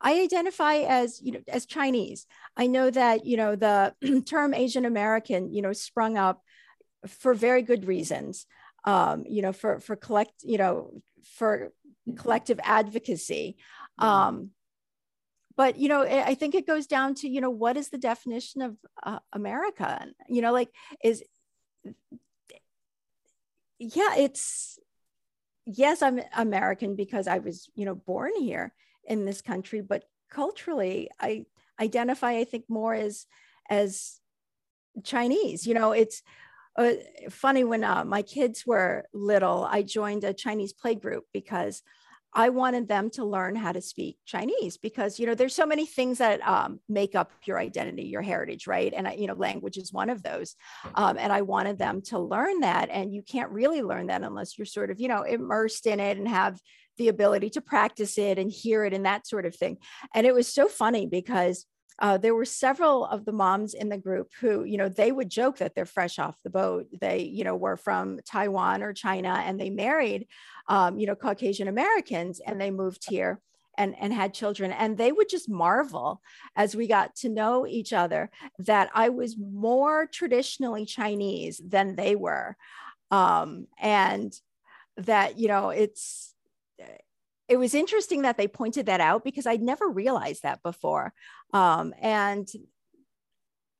I 0.00 0.20
identify 0.20 0.76
as 0.78 1.20
you 1.22 1.32
know 1.32 1.40
as 1.46 1.66
Chinese. 1.66 2.26
I 2.56 2.66
know 2.66 2.90
that 2.90 3.26
you 3.26 3.36
know 3.36 3.54
the 3.54 3.94
term 4.26 4.54
Asian 4.54 4.84
American 4.84 5.52
you 5.52 5.62
know 5.62 5.72
sprung 5.72 6.16
up 6.16 6.42
for 7.06 7.32
very 7.32 7.62
good 7.62 7.86
reasons. 7.86 8.46
Um, 8.84 9.24
you 9.28 9.42
know 9.42 9.52
for 9.52 9.78
for 9.78 9.94
collect 9.94 10.42
you 10.42 10.58
know 10.58 11.00
for 11.36 11.72
collective 12.16 12.58
advocacy. 12.64 13.56
Um, 13.98 14.50
but 15.56 15.76
you 15.78 15.88
know, 15.88 16.02
I 16.02 16.34
think 16.34 16.54
it 16.54 16.66
goes 16.66 16.86
down 16.86 17.14
to 17.16 17.28
you 17.28 17.40
know 17.40 17.50
what 17.50 17.76
is 17.76 17.90
the 17.90 17.98
definition 17.98 18.62
of 18.62 18.76
uh, 19.02 19.18
America? 19.32 20.06
You 20.28 20.42
know, 20.42 20.52
like 20.52 20.70
is 21.02 21.22
yeah, 23.78 24.14
it's 24.16 24.78
yes, 25.66 26.02
I'm 26.02 26.20
American 26.36 26.96
because 26.96 27.26
I 27.26 27.38
was 27.38 27.68
you 27.74 27.84
know 27.84 27.94
born 27.94 28.32
here 28.38 28.74
in 29.04 29.24
this 29.24 29.42
country, 29.42 29.80
but 29.80 30.04
culturally, 30.30 31.10
I 31.20 31.46
identify 31.80 32.32
I 32.32 32.44
think 32.44 32.64
more 32.68 32.94
as 32.94 33.26
as 33.68 34.20
Chinese. 35.04 35.66
You 35.66 35.74
know, 35.74 35.92
it's 35.92 36.22
uh, 36.76 36.92
funny 37.30 37.64
when 37.64 37.84
uh, 37.84 38.04
my 38.04 38.22
kids 38.22 38.66
were 38.66 39.04
little, 39.12 39.64
I 39.64 39.82
joined 39.82 40.24
a 40.24 40.32
Chinese 40.32 40.72
play 40.72 40.94
group 40.94 41.24
because 41.32 41.82
I 42.32 42.50
wanted 42.50 42.88
them 42.88 43.10
to 43.10 43.24
learn 43.24 43.56
how 43.56 43.72
to 43.72 43.80
speak 43.80 44.18
Chinese 44.24 44.76
because 44.76 45.18
you 45.18 45.26
know 45.26 45.34
there's 45.34 45.54
so 45.54 45.66
many 45.66 45.86
things 45.86 46.18
that 46.18 46.46
um, 46.46 46.80
make 46.88 47.14
up 47.14 47.32
your 47.44 47.58
identity, 47.58 48.04
your 48.04 48.22
heritage, 48.22 48.66
right? 48.66 48.92
And 48.94 49.08
you 49.18 49.26
know 49.26 49.34
language 49.34 49.76
is 49.76 49.92
one 49.92 50.10
of 50.10 50.22
those. 50.22 50.54
Um, 50.94 51.18
and 51.18 51.32
I 51.32 51.42
wanted 51.42 51.78
them 51.78 52.02
to 52.02 52.18
learn 52.18 52.60
that, 52.60 52.88
and 52.90 53.12
you 53.12 53.22
can't 53.22 53.50
really 53.50 53.82
learn 53.82 54.06
that 54.08 54.22
unless 54.22 54.56
you're 54.56 54.66
sort 54.66 54.90
of 54.90 55.00
you 55.00 55.08
know 55.08 55.22
immersed 55.22 55.86
in 55.86 55.98
it 56.00 56.18
and 56.18 56.28
have 56.28 56.60
the 56.98 57.08
ability 57.08 57.50
to 57.50 57.60
practice 57.60 58.18
it 58.18 58.38
and 58.38 58.50
hear 58.50 58.84
it 58.84 58.92
and 58.92 59.06
that 59.06 59.26
sort 59.26 59.46
of 59.46 59.56
thing. 59.56 59.78
And 60.14 60.26
it 60.26 60.34
was 60.34 60.52
so 60.52 60.68
funny 60.68 61.06
because 61.06 61.64
uh, 62.00 62.16
there 62.16 62.34
were 62.34 62.46
several 62.46 63.04
of 63.04 63.24
the 63.24 63.32
moms 63.32 63.74
in 63.74 63.90
the 63.90 63.98
group 63.98 64.30
who, 64.40 64.64
you 64.64 64.78
know, 64.78 64.88
they 64.88 65.12
would 65.12 65.28
joke 65.30 65.58
that 65.58 65.74
they're 65.74 65.84
fresh 65.84 66.18
off 66.18 66.42
the 66.42 66.50
boat. 66.50 66.86
They, 66.98 67.22
you 67.22 67.44
know, 67.44 67.56
were 67.56 67.76
from 67.76 68.20
Taiwan 68.24 68.82
or 68.82 68.94
China 68.94 69.42
and 69.44 69.60
they 69.60 69.68
married, 69.68 70.26
um, 70.66 70.98
you 70.98 71.06
know, 71.06 71.14
Caucasian 71.14 71.68
Americans 71.68 72.40
and 72.40 72.58
they 72.58 72.70
moved 72.70 73.04
here 73.08 73.40
and, 73.76 73.94
and 74.00 74.14
had 74.14 74.32
children. 74.32 74.72
And 74.72 74.96
they 74.96 75.12
would 75.12 75.28
just 75.28 75.48
marvel 75.48 76.22
as 76.56 76.74
we 76.74 76.86
got 76.86 77.16
to 77.16 77.28
know 77.28 77.66
each 77.66 77.92
other 77.92 78.30
that 78.60 78.88
I 78.94 79.10
was 79.10 79.36
more 79.36 80.06
traditionally 80.06 80.86
Chinese 80.86 81.60
than 81.62 81.96
they 81.96 82.16
were. 82.16 82.56
Um, 83.10 83.66
and 83.78 84.32
that, 84.96 85.38
you 85.38 85.48
know, 85.48 85.68
it's, 85.68 86.34
it 87.50 87.58
was 87.58 87.74
interesting 87.74 88.22
that 88.22 88.36
they 88.36 88.46
pointed 88.46 88.86
that 88.86 89.00
out 89.00 89.24
because 89.24 89.44
I'd 89.44 89.60
never 89.60 89.88
realized 89.88 90.44
that 90.44 90.62
before. 90.62 91.12
Um, 91.52 91.94
and 92.00 92.48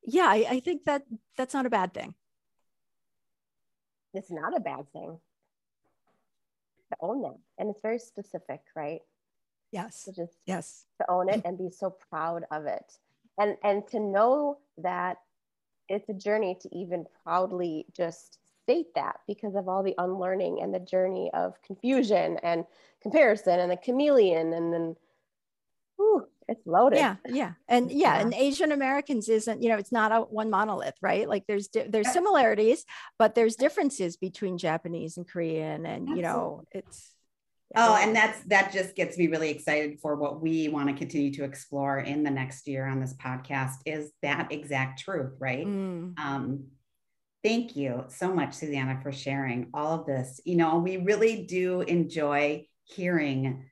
yeah, 0.03 0.25
I, 0.27 0.45
I 0.49 0.59
think 0.59 0.85
that 0.85 1.03
that's 1.37 1.53
not 1.53 1.65
a 1.65 1.69
bad 1.69 1.93
thing. 1.93 2.13
It's 4.13 4.31
not 4.31 4.55
a 4.55 4.59
bad 4.59 4.91
thing 4.91 5.19
to 6.91 6.97
own 6.99 7.21
that. 7.21 7.37
And 7.57 7.69
it's 7.69 7.81
very 7.81 7.99
specific, 7.99 8.61
right? 8.75 9.01
Yes. 9.71 10.03
To 10.03 10.11
just 10.11 10.37
yes. 10.45 10.85
To 10.99 11.09
own 11.09 11.29
it 11.29 11.41
and 11.45 11.57
be 11.57 11.69
so 11.69 11.89
proud 12.09 12.43
of 12.51 12.65
it. 12.65 12.97
And 13.39 13.57
and 13.63 13.87
to 13.89 13.99
know 13.99 14.57
that 14.77 15.17
it's 15.87 16.09
a 16.09 16.13
journey 16.13 16.57
to 16.61 16.75
even 16.75 17.05
proudly 17.23 17.85
just 17.95 18.39
state 18.63 18.93
that 18.95 19.19
because 19.27 19.55
of 19.55 19.67
all 19.67 19.83
the 19.83 19.95
unlearning 19.97 20.61
and 20.61 20.73
the 20.73 20.79
journey 20.79 21.31
of 21.33 21.61
confusion 21.61 22.37
and 22.43 22.65
comparison 23.01 23.59
and 23.59 23.71
the 23.71 23.77
chameleon 23.77 24.53
and 24.53 24.73
then 24.73 24.95
whew, 25.97 26.27
it's 26.47 26.65
loaded 26.65 26.97
yeah 26.97 27.15
yeah 27.27 27.53
and 27.67 27.91
yeah, 27.91 28.15
yeah, 28.15 28.21
and 28.21 28.33
asian 28.33 28.71
americans 28.71 29.29
isn't 29.29 29.61
you 29.61 29.69
know 29.69 29.77
it's 29.77 29.91
not 29.91 30.11
a 30.11 30.21
one 30.21 30.49
monolith 30.49 30.95
right 31.01 31.27
like 31.27 31.43
there's 31.47 31.69
there's 31.89 32.11
similarities 32.11 32.85
but 33.17 33.35
there's 33.35 33.55
differences 33.55 34.17
between 34.17 34.57
japanese 34.57 35.17
and 35.17 35.27
korean 35.27 35.85
and 35.85 36.09
Absolutely. 36.09 36.15
you 36.15 36.21
know 36.21 36.63
it's 36.71 37.11
Oh, 37.73 37.95
and 37.95 38.13
that's 38.13 38.37
that 38.47 38.73
just 38.73 38.97
gets 38.97 39.17
me 39.17 39.27
really 39.27 39.49
excited 39.49 40.01
for 40.01 40.17
what 40.17 40.41
we 40.41 40.67
want 40.67 40.89
to 40.89 40.93
continue 40.93 41.31
to 41.35 41.45
explore 41.45 41.99
in 41.99 42.21
the 42.21 42.29
next 42.29 42.67
year 42.67 42.85
on 42.85 42.99
this 42.99 43.13
podcast 43.13 43.75
is 43.85 44.11
that 44.21 44.51
exact 44.51 44.99
truth, 44.99 45.37
right? 45.39 45.65
Mm. 45.65 46.19
Um, 46.19 46.65
Thank 47.43 47.75
you 47.75 48.05
so 48.09 48.31
much, 48.31 48.53
Susanna, 48.53 48.99
for 49.01 49.11
sharing 49.11 49.69
all 49.73 49.99
of 49.99 50.05
this. 50.05 50.39
You 50.45 50.57
know, 50.57 50.77
we 50.77 50.97
really 50.97 51.43
do 51.45 51.81
enjoy 51.81 52.67
hearing 52.83 53.65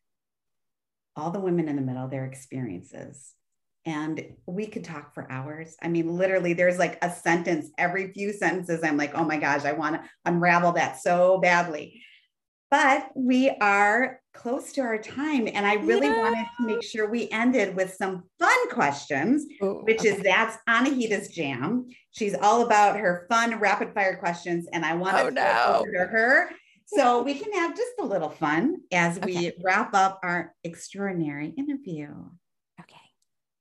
all 1.19 1.32
the 1.32 1.39
women 1.39 1.67
in 1.67 1.75
the 1.75 1.82
middle, 1.82 2.08
their 2.08 2.25
experiences. 2.25 3.34
And 3.86 4.34
we 4.45 4.67
could 4.67 4.84
talk 4.84 5.13
for 5.13 5.32
hours. 5.32 5.75
I 5.82 5.88
mean, 5.88 6.17
literally, 6.17 6.53
there's 6.53 6.77
like 6.77 7.03
a 7.03 7.12
sentence 7.12 7.69
every 7.77 8.12
few 8.12 8.34
sentences. 8.34 8.82
I'm 8.84 8.97
like, 8.97 9.15
oh 9.15 9.23
my 9.23 9.38
gosh, 9.38 9.65
I 9.65 9.71
want 9.71 9.95
to 9.95 10.10
unravel 10.25 10.73
that 10.73 11.01
so 11.01 11.39
badly. 11.39 12.01
But 12.71 13.10
we 13.15 13.49
are 13.62 14.19
close 14.34 14.73
to 14.73 14.82
our 14.82 14.99
time. 14.99 15.47
And 15.51 15.65
I 15.65 15.75
really 15.75 16.08
yeah. 16.08 16.21
wanted 16.21 16.45
to 16.58 16.67
make 16.67 16.84
sure 16.84 17.10
we 17.10 17.29
ended 17.29 17.75
with 17.75 17.95
some 17.95 18.23
fun 18.38 18.69
questions, 18.69 19.45
Ooh, 19.63 19.82
which 19.86 20.01
okay. 20.01 20.10
is 20.10 20.21
that's 20.21 20.58
Anahita's 20.67 21.29
jam. 21.29 21.88
She's 22.12 22.36
all 22.36 22.63
about 22.63 22.99
her 22.99 23.25
fun 23.27 23.60
rapid 23.60 23.93
fire 23.93 24.17
questions. 24.17 24.67
And 24.71 24.86
I 24.86 24.93
want 24.93 25.17
oh, 25.17 25.29
to 25.29 25.32
no. 25.32 25.75
over 25.79 25.91
to 25.93 26.05
her 26.12 26.49
so 26.93 27.21
we 27.21 27.36
can 27.36 27.52
have 27.54 27.75
just 27.75 27.93
a 27.99 28.06
little 28.06 28.30
fun 28.30 28.82
as 28.91 29.17
okay. 29.17 29.25
we 29.25 29.52
wrap 29.63 29.93
up 29.93 30.19
our 30.23 30.56
extraordinary 30.63 31.49
interview. 31.49 32.10
Okay. 32.80 32.95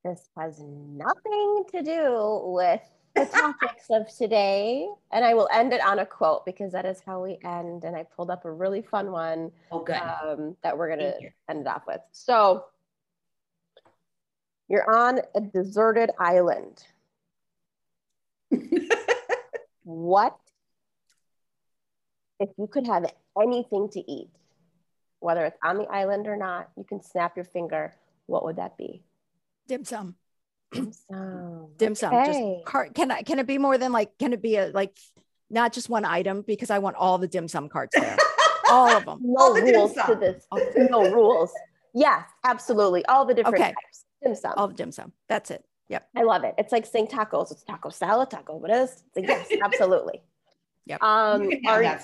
This 0.04 0.28
has 0.36 0.60
nothing 0.60 1.64
to 1.72 1.82
do 1.82 2.40
with 2.44 2.80
the 3.14 3.26
topics 3.26 3.86
of 3.90 4.08
today. 4.16 4.88
And 5.12 5.24
I 5.24 5.34
will 5.34 5.48
end 5.52 5.72
it 5.72 5.84
on 5.84 5.98
a 5.98 6.06
quote 6.06 6.46
because 6.46 6.72
that 6.72 6.86
is 6.86 7.00
how 7.04 7.22
we 7.22 7.38
end. 7.44 7.84
And 7.84 7.96
I 7.96 8.04
pulled 8.04 8.30
up 8.30 8.44
a 8.44 8.50
really 8.50 8.82
fun 8.82 9.10
one 9.10 9.50
oh, 9.70 9.80
good. 9.80 9.96
Um, 9.96 10.56
that 10.62 10.76
we're 10.76 10.88
going 10.88 11.00
to 11.00 11.18
end 11.48 11.60
it 11.62 11.66
off 11.66 11.82
with. 11.86 12.00
So 12.12 12.64
you're 14.68 14.90
on 14.90 15.20
a 15.34 15.40
deserted 15.40 16.10
island. 16.18 16.82
what 19.84 20.38
if 22.40 22.50
you 22.58 22.66
could 22.66 22.86
have 22.86 23.12
anything 23.40 23.88
to 23.90 24.10
eat, 24.10 24.30
whether 25.20 25.44
it's 25.44 25.58
on 25.64 25.78
the 25.78 25.86
island 25.86 26.26
or 26.26 26.36
not, 26.36 26.70
you 26.76 26.84
can 26.84 27.02
snap 27.02 27.36
your 27.36 27.44
finger, 27.44 27.94
what 28.26 28.44
would 28.44 28.56
that 28.56 28.76
be? 28.76 29.02
Dim 29.66 29.84
sum 29.84 30.14
dim 30.72 30.92
sum. 30.92 31.68
Dim 31.76 31.94
sum. 31.94 32.14
Okay. 32.14 32.62
Just. 32.64 32.94
Can 32.94 33.10
I? 33.10 33.22
Can 33.22 33.38
it 33.38 33.46
be 33.46 33.58
more 33.58 33.78
than 33.78 33.92
like? 33.92 34.16
Can 34.18 34.32
it 34.32 34.42
be 34.42 34.56
a 34.56 34.68
like? 34.68 34.96
Not 35.50 35.72
just 35.72 35.88
one 35.88 36.04
item 36.04 36.42
because 36.46 36.68
I 36.70 36.78
want 36.78 36.96
all 36.96 37.16
the 37.16 37.28
dim 37.28 37.48
sum 37.48 37.68
carts 37.68 37.98
there. 37.98 38.16
all 38.70 38.94
of 38.94 39.06
them. 39.06 39.20
No 39.22 39.54
rules 39.54 39.94
to 39.94 40.14
this. 40.14 40.46
no 40.90 41.10
rules. 41.10 41.50
Yes, 41.94 42.24
absolutely. 42.44 43.04
All 43.06 43.24
the 43.24 43.32
different 43.32 43.56
okay. 43.56 43.72
types. 43.72 44.04
Dim 44.22 44.34
sum. 44.34 44.52
All 44.56 44.68
the 44.68 44.74
dim 44.74 44.92
sum. 44.92 45.12
That's 45.28 45.50
it. 45.50 45.64
Yep. 45.88 46.06
I 46.14 46.22
love 46.22 46.44
it. 46.44 46.54
It's 46.58 46.70
like 46.70 46.84
saying 46.84 47.06
tacos. 47.06 47.50
It's 47.50 47.64
taco 47.64 47.88
salad, 47.88 48.30
taco 48.30 48.56
what 48.56 48.70
is? 48.70 48.90
It's 48.90 49.16
like, 49.16 49.26
yes, 49.26 49.48
absolutely. 49.62 50.20
Yep. 50.88 51.02
Um, 51.02 51.50
are, 51.66 51.82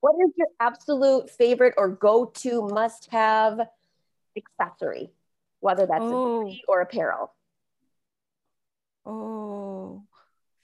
what 0.00 0.14
is 0.24 0.30
your 0.36 0.48
absolute 0.60 1.30
favorite 1.30 1.74
or 1.76 1.88
go-to 1.88 2.68
must-have 2.68 3.60
accessory? 4.36 5.10
whether 5.60 5.86
that's 5.86 6.02
oh. 6.02 6.52
or 6.66 6.80
apparel. 6.80 7.34
Oh, 9.04 10.02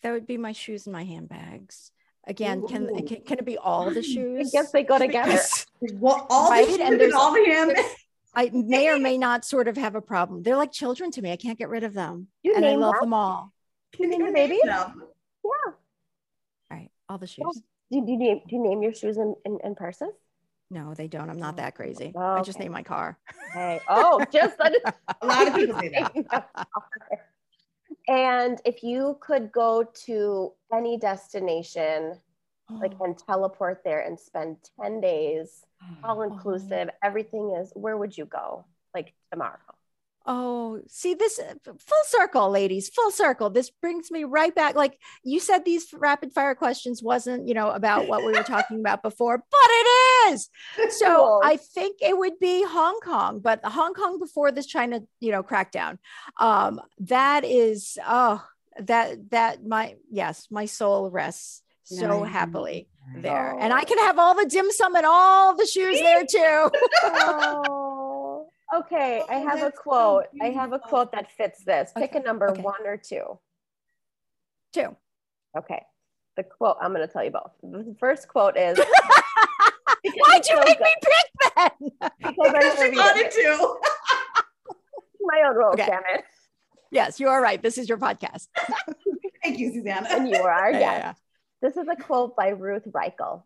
that 0.02 0.12
would 0.12 0.26
be 0.26 0.36
my 0.36 0.52
shoes 0.52 0.86
and 0.86 0.92
my 0.92 1.04
handbags. 1.04 1.90
Again, 2.26 2.66
can, 2.66 3.06
can, 3.06 3.20
can 3.22 3.38
it 3.38 3.44
be 3.44 3.58
all 3.58 3.90
the 3.90 4.02
shoes? 4.02 4.48
I 4.54 4.58
guess 4.58 4.72
they 4.72 4.82
go 4.82 4.98
together. 4.98 5.38
well, 5.94 6.26
all 6.30 6.50
right? 6.50 6.66
the 6.66 6.82
and 6.82 7.00
there's 7.00 7.12
all 7.12 7.32
the 7.34 7.44
handbags. 7.44 7.88
I 8.34 8.50
may 8.52 8.88
or 8.88 8.98
may 8.98 9.16
not 9.16 9.44
sort 9.44 9.68
of 9.68 9.76
have 9.76 9.94
a 9.94 10.00
problem. 10.00 10.42
They're 10.42 10.56
like 10.56 10.72
children 10.72 11.10
to 11.12 11.22
me. 11.22 11.32
I 11.32 11.36
can't 11.36 11.58
get 11.58 11.68
rid 11.68 11.84
of 11.84 11.94
them. 11.94 12.28
You 12.42 12.56
and 12.56 12.64
I 12.66 12.74
love 12.74 12.94
them, 12.94 13.10
them 13.10 13.14
all. 13.14 13.52
Can 13.92 14.04
you 14.04 14.10
name 14.10 14.20
your 14.22 14.32
baby? 14.32 14.58
Yeah. 14.64 14.90
All. 17.08 17.14
All 17.14 17.18
the 17.18 17.26
shoes. 17.26 17.62
Do, 17.90 18.04
do, 18.04 18.12
you 18.12 18.18
name, 18.18 18.40
do 18.48 18.56
you 18.56 18.62
name 18.62 18.82
your 18.82 18.94
shoes 18.94 19.16
and, 19.16 19.34
and, 19.44 19.60
and 19.62 19.76
purses? 19.76 20.12
No, 20.70 20.94
they 20.94 21.06
don't. 21.06 21.30
I'm 21.30 21.38
not 21.38 21.56
that 21.58 21.74
crazy. 21.74 22.12
Oh, 22.14 22.20
okay. 22.20 22.40
I 22.40 22.42
just 22.42 22.58
name 22.58 22.72
my 22.72 22.82
car. 22.82 23.18
Hey, 23.52 23.80
oh, 23.88 24.24
just 24.32 24.56
a 24.60 25.26
lot 25.26 25.48
of 25.48 25.54
people 25.54 25.78
say 25.78 25.90
that. 25.90 26.68
and 28.08 28.60
if 28.64 28.82
you 28.82 29.18
could 29.20 29.52
go 29.52 29.84
to 30.06 30.52
any 30.72 30.96
destination, 30.96 32.18
oh. 32.70 32.74
like 32.74 32.92
and 33.00 33.16
teleport 33.16 33.82
there 33.84 34.00
and 34.00 34.18
spend 34.18 34.56
10 34.80 35.00
days, 35.00 35.64
oh, 35.82 35.96
all 36.02 36.18
oh, 36.20 36.22
inclusive, 36.22 36.88
oh. 36.90 36.96
everything 37.02 37.56
is, 37.60 37.70
where 37.74 37.96
would 37.96 38.16
you 38.16 38.24
go? 38.24 38.64
Like 38.94 39.12
tomorrow? 39.30 39.58
Oh, 40.26 40.80
see 40.88 41.14
this 41.14 41.38
uh, 41.38 41.54
full 41.64 42.04
circle, 42.06 42.50
ladies, 42.50 42.88
full 42.88 43.10
circle. 43.10 43.50
This 43.50 43.70
brings 43.70 44.10
me 44.10 44.24
right 44.24 44.54
back. 44.54 44.74
Like 44.74 44.98
you 45.22 45.38
said, 45.38 45.64
these 45.64 45.92
rapid 45.92 46.32
fire 46.32 46.54
questions 46.54 47.02
wasn't, 47.02 47.46
you 47.46 47.52
know, 47.52 47.70
about 47.70 48.08
what 48.08 48.24
we 48.24 48.32
were 48.32 48.42
talking 48.42 48.80
about 48.80 49.02
before, 49.02 49.36
but 49.50 49.70
it 49.70 50.32
is. 50.32 50.48
So 50.98 51.40
I 51.44 51.56
think 51.56 51.98
it 52.00 52.16
would 52.16 52.38
be 52.38 52.64
Hong 52.64 53.00
Kong, 53.00 53.40
but 53.40 53.60
Hong 53.64 53.92
Kong 53.92 54.18
before 54.18 54.50
this 54.50 54.66
China, 54.66 55.00
you 55.20 55.30
know, 55.30 55.42
crackdown. 55.42 55.98
Um, 56.40 56.80
that 57.00 57.44
is, 57.44 57.98
oh, 58.06 58.42
that 58.78 59.30
that 59.30 59.64
my 59.64 59.96
yes, 60.10 60.48
my 60.50 60.66
soul 60.66 61.10
rests 61.10 61.62
so 61.84 62.22
Nice. 62.22 62.32
happily 62.32 62.88
there. 63.16 63.56
And 63.58 63.72
I 63.72 63.84
can 63.84 63.98
have 63.98 64.18
all 64.18 64.34
the 64.34 64.46
dim 64.46 64.70
sum 64.70 64.96
and 64.96 65.04
all 65.06 65.54
the 65.54 65.66
shoes 65.66 66.00
there 66.00 66.24
too. 66.24 66.70
oh, 67.02 67.73
okay. 68.78 69.22
Oh, 69.22 69.32
I 69.32 69.36
Oh, 69.42 69.46
have 69.48 69.58
a 69.58 69.62
that's 69.62 69.76
so 69.76 69.82
quote. 69.82 70.26
I 70.40 70.46
have 70.50 70.72
a 70.72 70.78
quote 70.78 71.12
that 71.12 71.30
fits 71.32 71.64
this. 71.64 71.92
Pick 71.96 72.10
Okay, 72.10 72.20
a 72.20 72.22
number 72.22 72.50
okay. 72.50 72.60
one 72.62 72.86
or 72.86 72.96
two. 72.96 73.38
Two. 74.72 74.96
Okay. 75.56 75.82
The 76.36 76.42
quote, 76.44 76.76
I'm 76.80 76.92
going 76.92 77.06
to 77.06 77.12
tell 77.12 77.24
you 77.24 77.30
both. 77.30 77.52
The 77.62 77.94
first 78.00 78.28
quote 78.28 78.56
is 78.56 78.78
Why'd 80.04 80.46
you 80.48 80.56
so 80.56 80.62
make 80.64 80.78
good. 80.78 80.84
me 80.84 80.94
pick 81.00 81.54
then? 81.56 81.70
Because 81.78 82.10
I'm 82.20 82.34
Because 82.34 82.52
gonna 82.52 82.76
she 82.76 82.82
read 82.90 82.96
wanted 82.96 83.26
it. 83.26 83.32
to. 83.32 83.76
my 85.20 85.42
own 85.48 85.54
rules, 85.56 85.74
Okay. 85.74 85.86
damn 85.86 86.02
it. 86.14 86.24
yes, 86.90 87.18
you 87.20 87.28
are 87.28 87.40
right. 87.40 87.62
This 87.62 87.78
is 87.78 87.88
your 87.88 87.98
podcast. 87.98 88.48
Thank 89.42 89.58
you, 89.58 89.72
Susanna. 89.72 90.08
And 90.10 90.28
you 90.28 90.36
are 90.36 90.50
our 90.50 90.72
Yeah, 90.72 90.78
yeah, 90.80 90.96
yeah. 90.98 91.12
This 91.62 91.76
is 91.76 91.86
a 91.90 91.96
quote 91.96 92.36
by 92.36 92.48
Ruth 92.48 92.84
Reichl. 92.90 93.44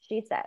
She 0.00 0.22
said, 0.28 0.44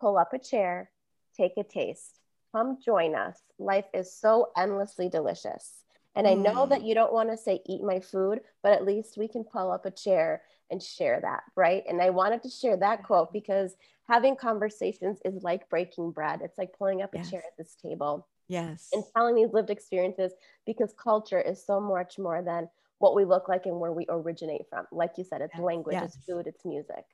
Pull 0.00 0.16
up 0.18 0.32
a 0.32 0.38
chair, 0.38 0.90
take 1.36 1.52
a 1.58 1.64
taste, 1.64 2.18
come 2.54 2.78
join 2.84 3.14
us. 3.14 3.40
Life 3.58 3.86
is 3.92 4.12
so 4.14 4.50
endlessly 4.56 5.08
delicious. 5.08 5.80
And 6.14 6.28
I 6.28 6.34
know 6.34 6.66
Mm. 6.66 6.68
that 6.70 6.82
you 6.84 6.94
don't 6.94 7.12
want 7.12 7.30
to 7.30 7.36
say 7.36 7.60
eat 7.66 7.82
my 7.82 7.98
food, 7.98 8.40
but 8.62 8.72
at 8.72 8.84
least 8.84 9.16
we 9.18 9.26
can 9.26 9.42
pull 9.42 9.72
up 9.72 9.84
a 9.84 9.90
chair 9.90 10.42
and 10.70 10.80
share 10.80 11.20
that, 11.20 11.42
right? 11.56 11.82
And 11.88 12.00
I 12.00 12.10
wanted 12.10 12.42
to 12.44 12.48
share 12.48 12.76
that 12.76 13.02
quote 13.02 13.32
because 13.32 13.76
having 14.08 14.36
conversations 14.36 15.18
is 15.24 15.42
like 15.42 15.68
breaking 15.68 16.12
bread. 16.12 16.40
It's 16.42 16.56
like 16.58 16.78
pulling 16.78 17.02
up 17.02 17.12
a 17.14 17.16
Yes. 17.16 17.30
chair 17.30 17.42
at 17.44 17.56
this 17.58 17.74
table 17.74 18.28
Yes. 18.48 18.90
and 18.92 19.02
telling 19.16 19.34
these 19.34 19.52
lived 19.52 19.70
experiences 19.70 20.32
because 20.66 20.92
culture 20.92 21.40
is 21.40 21.64
so 21.64 21.80
much 21.80 22.18
more 22.18 22.42
than 22.42 22.68
what 22.98 23.16
we 23.16 23.24
look 23.24 23.48
like 23.48 23.66
and 23.66 23.80
where 23.80 23.92
we 23.92 24.06
originate 24.08 24.68
from. 24.70 24.86
Like 24.92 25.18
you 25.18 25.24
said, 25.24 25.40
it's 25.40 25.52
Yes. 25.54 25.62
language, 25.64 25.98
it's 26.00 26.16
food, 26.24 26.46
it's 26.46 26.64
music. 26.64 27.04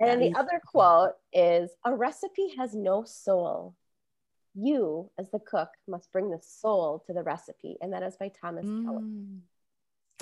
And 0.00 0.08
then 0.08 0.18
the 0.20 0.34
other 0.38 0.62
quote 0.64 1.12
is 1.34 1.70
a 1.84 1.94
recipe 1.94 2.54
has 2.56 2.74
no 2.74 3.04
soul. 3.04 3.74
You, 4.54 5.10
as 5.18 5.30
the 5.30 5.38
cook, 5.38 5.68
must 5.86 6.10
bring 6.12 6.30
the 6.30 6.40
soul 6.42 7.02
to 7.06 7.12
the 7.12 7.22
recipe. 7.22 7.76
And 7.80 7.92
that 7.92 8.02
is 8.02 8.16
by 8.16 8.28
Thomas 8.40 8.64
Keller. 8.64 9.00
Mm. 9.00 9.38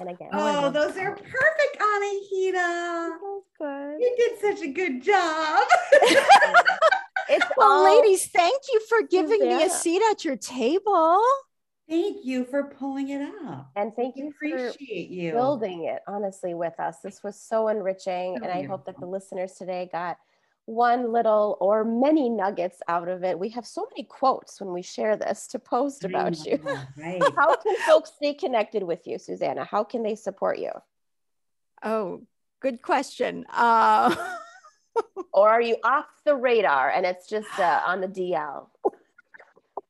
And 0.00 0.10
again, 0.10 0.28
Oh, 0.32 0.38
I 0.46 0.56
Oh, 0.58 0.60
love 0.62 0.74
those 0.74 0.94
that. 0.94 1.04
are 1.06 1.12
perfect, 1.16 1.78
Anahita. 1.80 3.10
that's 3.10 3.50
good. 3.58 4.00
You 4.00 4.14
did 4.16 4.38
such 4.40 4.62
a 4.64 4.68
good 4.72 5.02
job. 5.02 5.64
It's 7.30 7.44
Well, 7.58 7.70
all- 7.70 7.84
ladies, 8.00 8.26
thank 8.28 8.62
you 8.72 8.80
for 8.88 9.02
giving 9.02 9.40
me 9.40 9.62
a 9.62 9.68
seat 9.68 10.00
at 10.10 10.24
your 10.24 10.36
table. 10.36 11.20
Thank 11.86 12.24
you 12.24 12.44
for 12.46 12.64
pulling 12.64 13.10
it 13.10 13.20
up. 13.46 13.70
and 13.76 13.94
thank 13.94 14.16
We 14.16 14.22
you 14.22 14.32
for 14.32 14.46
appreciate 14.46 15.10
you. 15.10 15.32
building 15.32 15.84
it 15.84 16.00
honestly 16.08 16.54
with 16.54 16.78
us. 16.80 17.00
This 17.04 17.22
was 17.22 17.38
so 17.38 17.68
enriching. 17.68 18.36
So 18.38 18.44
and 18.44 18.52
I 18.52 18.62
hope 18.62 18.86
that 18.86 18.98
the 18.98 19.04
listeners 19.06 19.52
today 19.54 19.90
got 19.92 20.16
one 20.68 21.12
little 21.12 21.56
or 21.60 21.82
many 21.82 22.28
nuggets 22.28 22.82
out 22.88 23.08
of 23.08 23.24
it. 23.24 23.38
We 23.38 23.48
have 23.50 23.66
so 23.66 23.88
many 23.90 24.04
quotes 24.04 24.60
when 24.60 24.72
we 24.72 24.82
share 24.82 25.16
this 25.16 25.46
to 25.48 25.58
post 25.58 26.04
about 26.04 26.44
you. 26.44 26.60
Right. 26.96 27.22
How 27.36 27.56
can 27.56 27.74
folks 27.86 28.12
stay 28.16 28.34
connected 28.34 28.82
with 28.82 29.06
you, 29.06 29.18
Susanna? 29.18 29.64
How 29.64 29.84
can 29.84 30.02
they 30.02 30.14
support 30.14 30.58
you? 30.58 30.72
Oh, 31.82 32.22
good 32.60 32.82
question. 32.82 33.46
Uh, 33.50 34.14
Or 35.32 35.48
are 35.48 35.62
you 35.62 35.76
off 35.84 36.06
the 36.24 36.34
radar 36.34 36.90
and 36.90 37.06
it's 37.06 37.28
just 37.28 37.58
uh, 37.58 37.82
on 37.86 38.00
the 38.00 38.08
DL? 38.08 38.66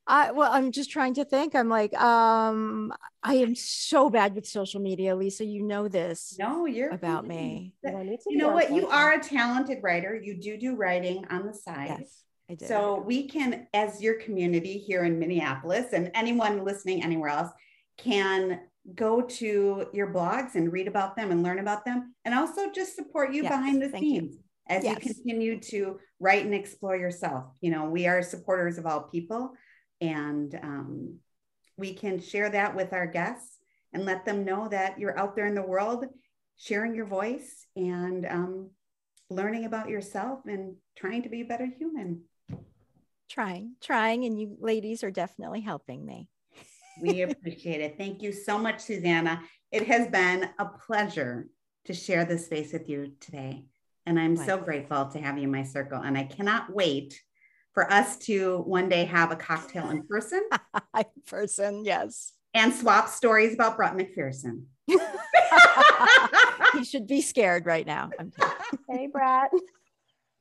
I 0.09 0.33
well, 0.33 0.51
I'm 0.51 0.73
just 0.73 0.91
trying 0.91 1.15
to 1.15 1.25
think. 1.25 1.55
I'm 1.55 1.69
like, 1.69 1.95
um, 2.01 2.93
I 3.23 3.35
am 3.35 3.55
so 3.55 4.09
bad 4.09 4.35
with 4.35 4.47
social 4.47 4.81
media, 4.81 5.15
Lisa. 5.15 5.45
You 5.45 5.63
know 5.63 5.87
this 5.87 6.35
No, 6.39 6.65
you're 6.65 6.91
about 6.91 7.27
me. 7.27 7.75
You 7.85 7.93
don't 7.93 8.07
need 8.07 8.21
to 8.21 8.25
You 8.31 8.39
know 8.39 8.49
what? 8.49 8.75
You 8.75 8.89
are 8.89 9.13
a 9.13 9.23
talented 9.23 9.79
writer. 9.83 10.19
You 10.21 10.41
do 10.41 10.57
do 10.57 10.75
writing 10.77 11.27
on 11.31 11.47
the 11.47 11.53
side. 11.53 11.97
Yes, 12.01 12.23
I 12.51 12.55
did. 12.55 12.69
So 12.69 13.03
we 13.07 13.29
can, 13.29 13.67
as 13.75 14.01
your 14.01 14.15
community 14.15 14.79
here 14.79 15.05
in 15.05 15.19
Minneapolis 15.19 15.93
and 15.93 16.11
anyone 16.15 16.65
listening 16.65 17.05
anywhere 17.05 17.31
else, 17.31 17.51
can 17.99 18.61
go 18.95 19.21
to 19.21 19.87
your 19.93 20.15
blogs 20.15 20.55
and 20.55 20.73
read 20.73 20.89
about 20.89 21.17
them 21.17 21.31
and 21.31 21.43
learn 21.43 21.59
about 21.59 21.85
them, 21.85 22.15
and 22.25 22.35
also 22.35 22.71
just 22.71 22.97
support 22.97 23.35
you 23.35 23.43
Yes, 23.43 23.53
behind 23.53 23.83
the 23.83 23.91
thank 23.91 24.05
you. 24.05 24.21
scenes 24.21 24.37
as 24.71 24.85
Yes. 24.85 24.95
you 24.95 25.15
continue 25.15 25.61
to 25.61 25.99
write 26.21 26.45
and 26.45 26.55
explore 26.55 26.97
yourself. 26.97 27.45
You 27.61 27.71
know, 27.71 27.91
we 27.91 28.07
are 28.07 28.23
supporters 28.23 28.79
of 28.79 28.87
all 28.87 29.03
people, 29.03 29.53
and 30.01 30.59
um, 30.63 31.19
we 31.77 31.95
can 31.95 32.21
share 32.21 32.51
that 32.51 32.75
with 32.75 32.93
our 32.93 33.07
guests 33.07 33.59
and 33.93 34.05
let 34.05 34.25
them 34.25 34.45
know 34.45 34.69
that 34.69 34.99
you're 34.99 35.19
out 35.19 35.35
there 35.35 35.47
in 35.47 35.55
the 35.55 35.63
world 35.63 36.05
sharing 36.57 36.95
your 36.95 37.07
voice 37.07 37.67
and 37.77 38.27
um, 38.27 38.71
learning 39.31 39.65
about 39.65 39.89
yourself 39.89 40.41
and 40.47 40.75
trying 40.97 41.23
to 41.23 41.29
be 41.29 41.41
a 41.41 41.45
better 41.45 41.67
human. 41.67 42.23
trying, 43.29 43.75
trying, 43.81 44.25
and 44.25 44.41
you 44.41 44.57
ladies 44.61 45.05
are 45.05 45.11
definitely 45.11 45.61
helping 45.61 46.05
me. 46.05 46.29
We 47.01 47.23
appreciate 47.23 47.81
it. 47.81 47.97
Thank 47.97 48.23
you 48.23 48.33
so 48.33 48.59
much, 48.59 48.81
Susanna. 48.81 49.43
It 49.71 49.87
has 49.87 50.09
been 50.09 50.49
a 50.59 50.65
pleasure 50.65 51.49
to 51.85 51.95
share 51.95 52.25
this 52.25 52.47
space 52.47 52.73
with 52.73 52.89
you 52.89 53.13
today. 53.21 53.65
And 54.05 54.19
I'm 54.19 54.37
so 54.37 54.59
grateful 54.59 55.07
to 55.07 55.21
have 55.21 55.37
you 55.37 55.45
in 55.45 55.51
my 55.53 55.63
circle. 55.63 56.01
And 56.01 56.17
I 56.17 56.25
cannot 56.25 56.73
wait 56.73 57.23
for 57.79 57.93
us 57.93 58.17
to 58.17 58.59
one 58.67 58.89
day 58.89 59.05
have 59.05 59.31
a 59.31 59.37
cocktail 59.37 59.91
in 59.91 60.03
person 60.03 60.43
I 60.93 61.05
person, 61.29 61.85
yes. 61.85 62.33
and 62.53 62.75
swap 62.75 63.09
stories 63.09 63.55
about 63.55 63.77
Brett 63.77 63.95
McPherson. 63.95 64.65
he 66.73 66.83
should 66.83 67.07
be 67.07 67.21
scared 67.21 67.67
right 67.67 67.87
now. 67.87 68.11
I'm. 68.19 68.33
Hey, 68.91 69.07
Brad. 69.07 69.51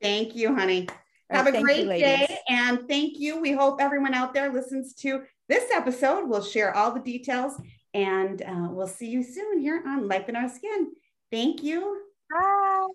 Thank 0.02 0.34
you, 0.34 0.52
honey. 0.52 0.88
Have 1.30 1.44
right, 1.44 1.54
a 1.54 1.58
thank 1.64 1.78
you, 1.78 1.84
great 1.84 2.00
day. 2.00 2.38
And 2.48 2.88
thank 2.88 3.20
you. 3.20 3.40
We 3.40 3.52
hope 3.52 3.80
everyone 3.80 4.14
out 4.14 4.34
there 4.34 4.52
listens 4.52 4.94
to 4.94 5.22
this 5.48 5.70
episode. 5.72 6.28
We'll 6.28 6.42
share 6.42 6.74
all 6.74 6.92
the 6.92 6.98
details 6.98 7.52
and 7.94 8.42
uh, 8.42 8.66
we'll 8.68 8.88
see 8.88 9.06
you 9.06 9.22
soon 9.22 9.60
here 9.60 9.80
on 9.86 10.08
Life 10.08 10.28
in 10.28 10.34
Our 10.34 10.48
Skin. 10.48 10.90
Thank 11.30 11.62
you. 11.62 12.00
Bye. 12.32 12.88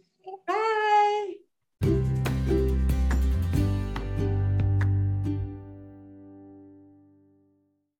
Bye. 0.48 1.34